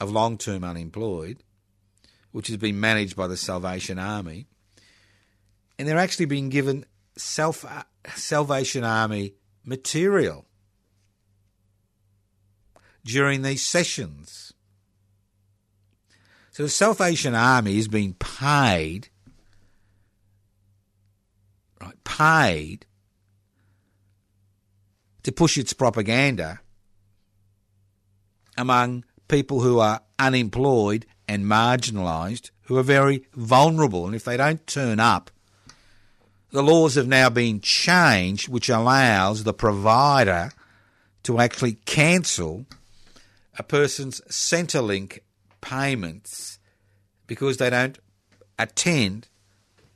[0.00, 1.42] of long term unemployed,
[2.32, 4.46] which has been managed by the Salvation Army,
[5.78, 6.84] and they're actually being given
[7.16, 7.82] self uh,
[8.14, 9.34] Salvation Army
[9.64, 10.46] material
[13.04, 14.52] during these sessions.
[16.50, 19.08] So the Salvation Army is being paid,
[21.80, 22.86] right, paid
[25.22, 26.60] to push its propaganda
[28.56, 34.06] among people who are unemployed and marginalised, who are very vulnerable.
[34.06, 35.30] And if they don't turn up,
[36.50, 40.50] the laws have now been changed, which allows the provider
[41.24, 42.64] to actually cancel
[43.58, 45.18] a person's Centrelink
[45.60, 46.58] payments
[47.26, 47.98] because they don't
[48.58, 49.28] attend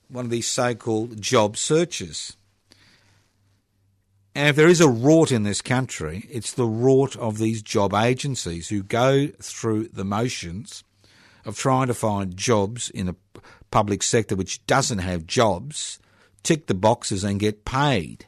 [0.09, 2.37] one of these so called job searches.
[4.35, 7.93] And if there is a rot in this country, it's the rot of these job
[7.93, 10.85] agencies who go through the motions
[11.45, 13.17] of trying to find jobs in a
[13.71, 15.99] public sector which doesn't have jobs,
[16.43, 18.27] tick the boxes and get paid.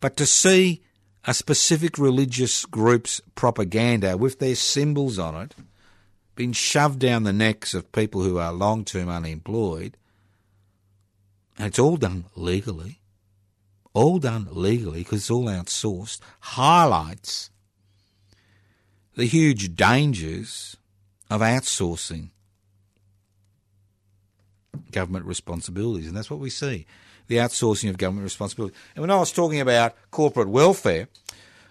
[0.00, 0.82] But to see
[1.24, 5.54] a specific religious group's propaganda with their symbols on it
[6.34, 9.96] being shoved down the necks of people who are long term unemployed.
[11.58, 12.99] And it's all done legally.
[13.92, 16.20] All done legally because it's all outsourced.
[16.40, 17.50] Highlights
[19.16, 20.76] the huge dangers
[21.28, 22.30] of outsourcing
[24.92, 26.06] government responsibilities.
[26.06, 26.86] And that's what we see
[27.28, 28.74] the outsourcing of government responsibility.
[28.96, 31.06] And when I was talking about corporate welfare,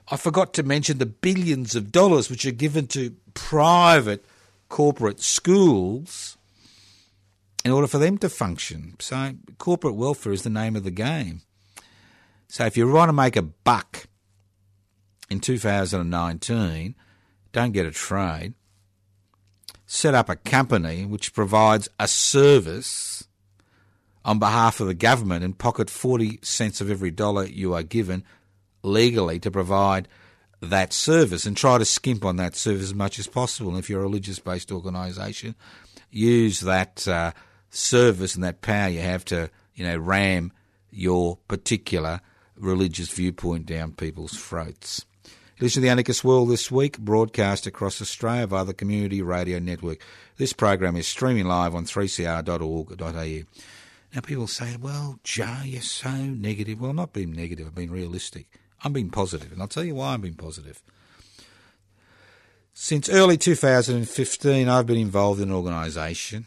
[0.09, 4.23] I forgot to mention the billions of dollars which are given to private
[4.69, 6.37] corporate schools
[7.65, 8.95] in order for them to function.
[8.99, 11.41] So, corporate welfare is the name of the game.
[12.51, 14.07] So, if you want to make a buck
[15.29, 16.95] in 2019,
[17.51, 18.55] don't get a trade.
[19.85, 23.27] Set up a company which provides a service
[24.25, 28.23] on behalf of the government and pocket 40 cents of every dollar you are given
[28.81, 30.07] legally to provide
[30.59, 33.69] that service and try to skimp on that service as much as possible.
[33.69, 35.53] And if you're a religious based organisation,
[36.09, 37.31] use that uh,
[37.69, 40.51] service and that power you have to, you know, ram
[40.89, 42.21] your particular
[42.59, 45.05] religious viewpoint down people's throats.
[45.59, 50.01] Listen to the Anarchist World this week, broadcast across Australia via the Community Radio Network.
[50.37, 53.63] This program is streaming live on 3cr.org.au.
[54.15, 56.79] Now, people say, well, Joe, you're so negative.
[56.79, 58.47] Well, I'm not being negative, I've been realistic.
[58.83, 60.81] I'm being positive, and I'll tell you why I'm being positive.
[62.73, 66.45] Since early 2015, I've been involved in an organisation,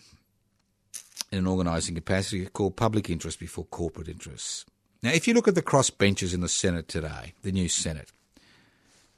[1.30, 4.64] in an organising capacity called Public Interest Before Corporate Interests.
[5.02, 8.12] Now, if you look at the cross benches in the Senate today, the new Senate,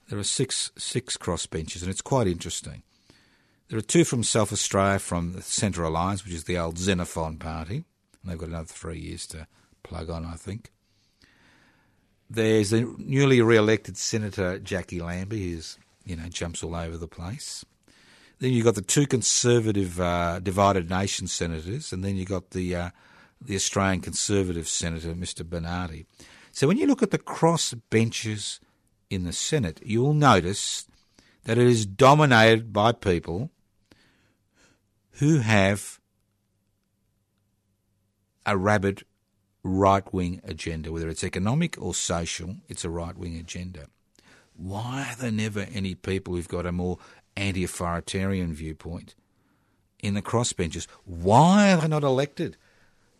[0.09, 2.82] there are six six cross benches, and it's quite interesting.
[3.68, 7.37] There are two from South Australia from the Centre Alliance, which is the old Xenophon
[7.37, 7.85] party,
[8.22, 9.47] and they've got another three years to
[9.82, 10.70] plug on, I think.
[12.30, 17.64] There's the newly re-elected Senator Jacqui Lambie, who's you know jumps all over the place.
[18.39, 22.74] Then you've got the two conservative uh, divided nation senators, and then you've got the
[22.74, 22.91] uh,
[23.41, 25.49] the Australian Conservative Senator, Mr.
[25.49, 26.07] Bernardi.
[26.53, 28.61] So when you look at the cross benches
[29.11, 30.87] in the Senate, you'll notice
[31.45, 33.51] that it is dominated by people
[35.18, 36.01] who have
[38.47, 39.05] a rabid
[39.62, 43.87] right wing agenda, whether it's economic or social, it's a right wing agenda.
[44.57, 46.99] Why are there never any people who've got a more
[47.37, 49.14] anti authoritarian viewpoint
[50.01, 50.87] in the crossbenches?
[51.05, 52.57] Why are they not elected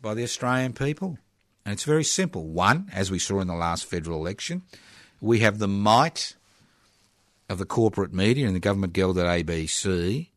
[0.05, 1.19] by the Australian people?
[1.65, 2.47] And it's very simple.
[2.47, 4.63] One, as we saw in the last federal election,
[5.21, 6.37] we have the might
[7.49, 10.29] of the corporate media and the government guild at ABC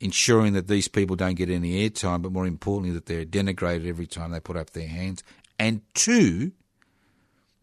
[0.00, 4.06] ensuring that these people don't get any airtime, but more importantly, that they're denigrated every
[4.06, 5.22] time they put up their hands
[5.58, 6.52] and two,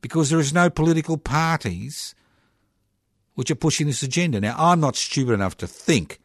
[0.01, 2.14] because there is no political parties
[3.34, 4.39] which are pushing this agenda.
[4.39, 6.20] Now, I'm not stupid enough to think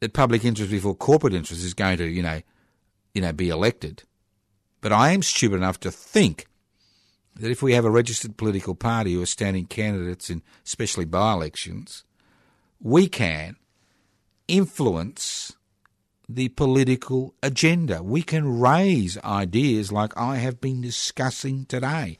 [0.00, 2.40] that public interest before corporate interest is going to, you know,
[3.14, 4.02] you know, be elected.
[4.80, 6.46] But I am stupid enough to think
[7.36, 11.32] that if we have a registered political party who are standing candidates in especially by
[11.32, 12.04] elections,
[12.80, 13.56] we can
[14.46, 15.56] influence
[16.28, 18.02] the political agenda.
[18.02, 22.18] We can raise ideas like I have been discussing today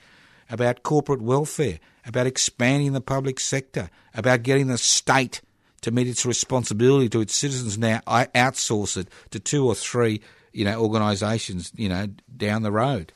[0.50, 5.40] about corporate welfare, about expanding the public sector, about getting the state
[5.80, 10.22] to meet its responsibility to its citizens now I outsource it to two or three,
[10.54, 13.12] you know, organisations, you know, down the road.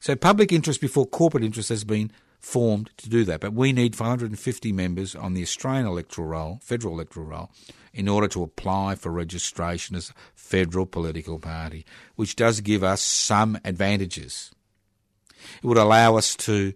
[0.00, 3.40] So public interest before corporate interest has been formed to do that.
[3.40, 7.50] But we need 550 members on the Australian electoral roll, federal electoral roll,
[7.92, 11.84] in order to apply for registration as a federal political party,
[12.16, 14.50] which does give us some advantages.
[15.62, 16.72] It would allow us to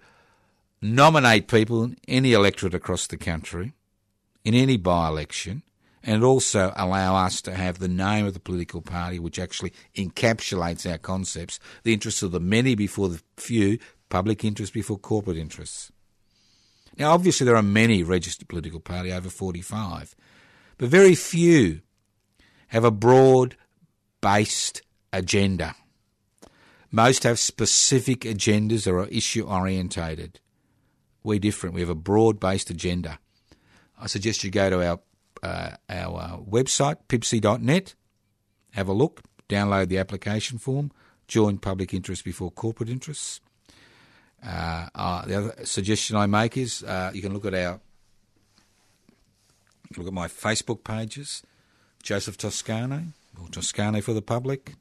[0.82, 3.72] nominate people in any electorate across the country,
[4.44, 5.62] in any by election,
[6.06, 10.88] and also allow us to have the name of the political party which actually encapsulates
[10.90, 13.78] our concepts, the interests of the many before the few,
[14.08, 15.90] public interest before corporate interests.
[16.96, 20.14] Now, obviously, there are many registered political party over 45,
[20.78, 21.80] but very few
[22.68, 23.56] have a broad
[24.20, 24.82] based
[25.12, 25.74] agenda.
[26.92, 30.38] Most have specific agendas that are issue orientated.
[31.24, 31.74] We're different.
[31.74, 33.18] We have a broad based agenda.
[34.00, 35.00] I suggest you go to our
[35.46, 37.94] uh, our website, pipsy.net,
[38.72, 40.90] have a look, download the application form,
[41.28, 43.40] join public interest before corporate interests.
[44.44, 47.80] Uh, uh, the other suggestion I make is uh, you can look at our
[49.96, 51.42] look at my Facebook pages,
[52.02, 53.04] Joseph Toscano
[53.40, 54.74] or Toscano for the public,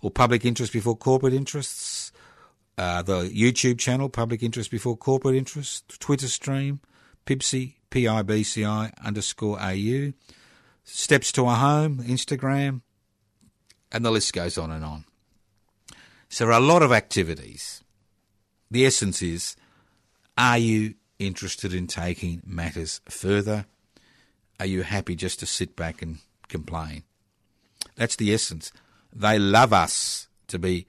[0.00, 2.12] or public interest before corporate interests.
[2.78, 6.80] Uh, the YouTube channel, Public Interest Before Corporate Interest, Twitter stream,
[7.24, 10.12] Pibci, P-I-B-C-I underscore A-U,
[10.84, 12.82] Steps to a Home, Instagram,
[13.90, 15.04] and the list goes on and on.
[16.28, 17.82] So there are a lot of activities
[18.70, 19.56] the essence is
[20.36, 23.66] are you interested in taking matters further?
[24.60, 26.18] Are you happy just to sit back and
[26.48, 27.04] complain?
[27.94, 28.72] That's the essence.
[29.12, 30.86] They love us to be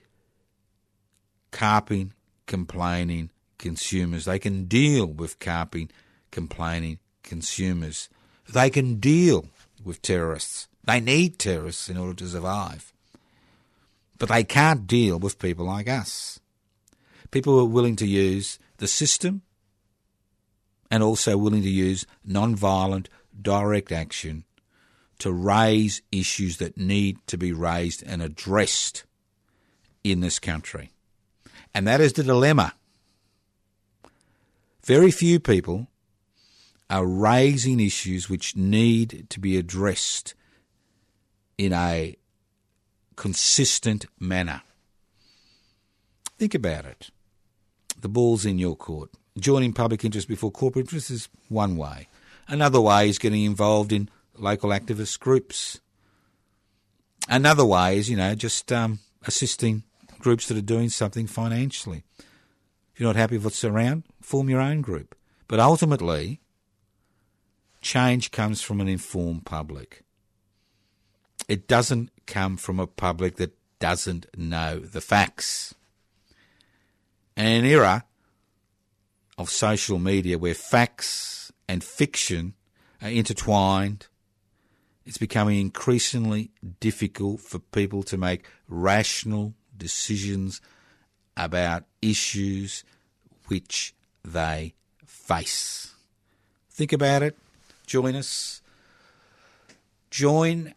[1.52, 2.14] carping,
[2.46, 4.26] complaining consumers.
[4.26, 5.90] They can deal with carping,
[6.32, 8.10] complaining consumers.
[8.52, 9.48] They can deal
[9.84, 10.68] with terrorists.
[10.84, 12.94] They need terrorists in order to survive.
[14.18, 16.40] But they can't deal with people like us
[17.32, 19.42] people who are willing to use the system
[20.90, 23.10] and also willing to use non-violent
[23.42, 24.44] direct action
[25.20, 29.04] to raise issues that need to be raised and addressed
[30.04, 30.92] in this country.
[31.74, 32.74] And that is the dilemma.
[34.86, 35.88] Very few people
[36.90, 40.34] are raising issues which need to be addressed
[41.58, 42.16] in a
[43.16, 44.62] consistent manner.
[46.38, 47.10] Think about it
[48.02, 49.10] the ball's in your court.
[49.38, 52.08] Joining public interest before corporate interest is one way.
[52.48, 55.80] Another way is getting involved in local activist groups.
[57.28, 59.84] Another way is, you know, just um, assisting
[60.20, 62.04] groups that are doing something financially.
[62.94, 65.16] If you're not happy with what's around, form your own group.
[65.48, 66.40] But ultimately,
[67.82, 70.04] change comes from an informed public.
[71.48, 75.74] It doesn't come from a public that doesn't know the facts.
[77.36, 78.06] And an era
[79.38, 82.54] of social media where facts and fiction
[83.02, 84.08] are intertwined,
[85.06, 90.60] it's becoming increasingly difficult for people to make rational decisions
[91.38, 92.84] about issues
[93.48, 93.94] which
[94.26, 94.74] they
[95.06, 95.94] face.
[96.72, 97.38] Think about it.
[97.88, 98.62] Join us.
[100.12, 100.76] Join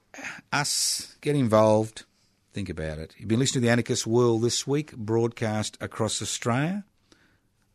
[0.53, 1.17] us.
[1.21, 2.05] Get involved.
[2.53, 3.17] Think about it.
[3.19, 6.85] You've been listening to the Anarchist World this week, broadcast across Australia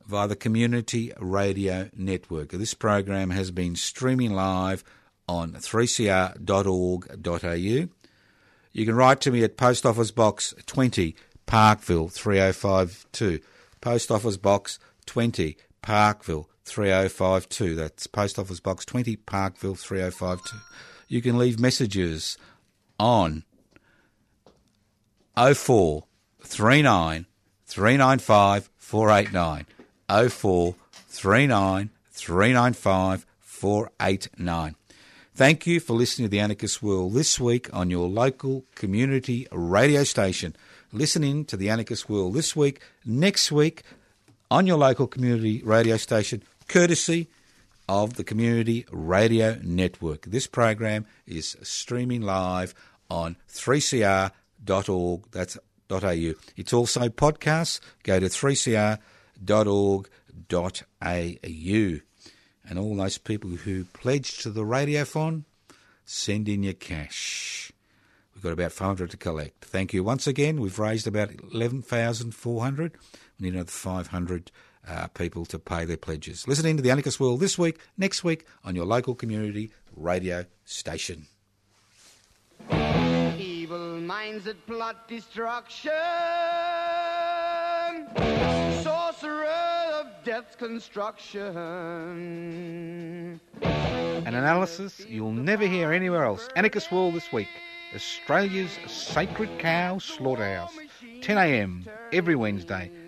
[0.07, 2.51] via the Community Radio Network.
[2.51, 4.85] This program has been streaming live
[5.27, 7.89] on 3cr.org.au.
[8.71, 11.13] You can write to me at Post Office Box 20,
[11.45, 13.41] Parkville 3052.
[13.81, 17.75] Post Office Box 20, Parkville 3052.
[17.75, 20.57] That's Post Office Box 20, Parkville 3052.
[21.07, 22.37] You can leave messages
[22.99, 23.43] on
[25.35, 26.03] 04
[26.41, 27.25] 39
[27.65, 29.65] 395 489.
[30.29, 30.75] 04
[31.07, 34.75] 39 395 489.
[35.33, 40.05] Thank you for listening to The Anarchist World this week on your local community radio
[40.05, 40.55] station.
[40.93, 43.83] Listening to The Anarchist World this week, next week
[44.49, 47.27] on your local community radio station, courtesy
[47.87, 50.23] of the Community Radio Network.
[50.25, 52.73] This program is streaming live
[53.09, 54.31] on 3CR
[54.89, 55.21] au.
[55.31, 55.57] That's
[55.89, 56.33] .au.
[56.57, 57.79] It's also podcasts.
[58.03, 58.99] Go to 3cr.org.au.
[62.67, 65.43] And all those people who pledge to the Radiothon,
[66.03, 67.71] send in your cash.
[68.33, 69.65] We've got about 500 to collect.
[69.65, 70.59] Thank you once again.
[70.59, 72.93] We've raised about 11,400.
[73.39, 74.51] We need another 500
[74.87, 76.47] uh, people to pay their pledges.
[76.47, 81.27] Listening to the Anarchist World this week, next week on your local community radio station.
[83.37, 85.91] Evil minds that plot destruction.
[88.83, 89.45] Sorcerer
[89.93, 91.39] of death's construction.
[93.61, 96.47] An analysis you'll never hear anywhere else.
[96.55, 97.49] Anarchist World this week.
[97.93, 100.75] Australia's sacred cow slaughterhouse.
[101.21, 102.91] 10am every Wednesday.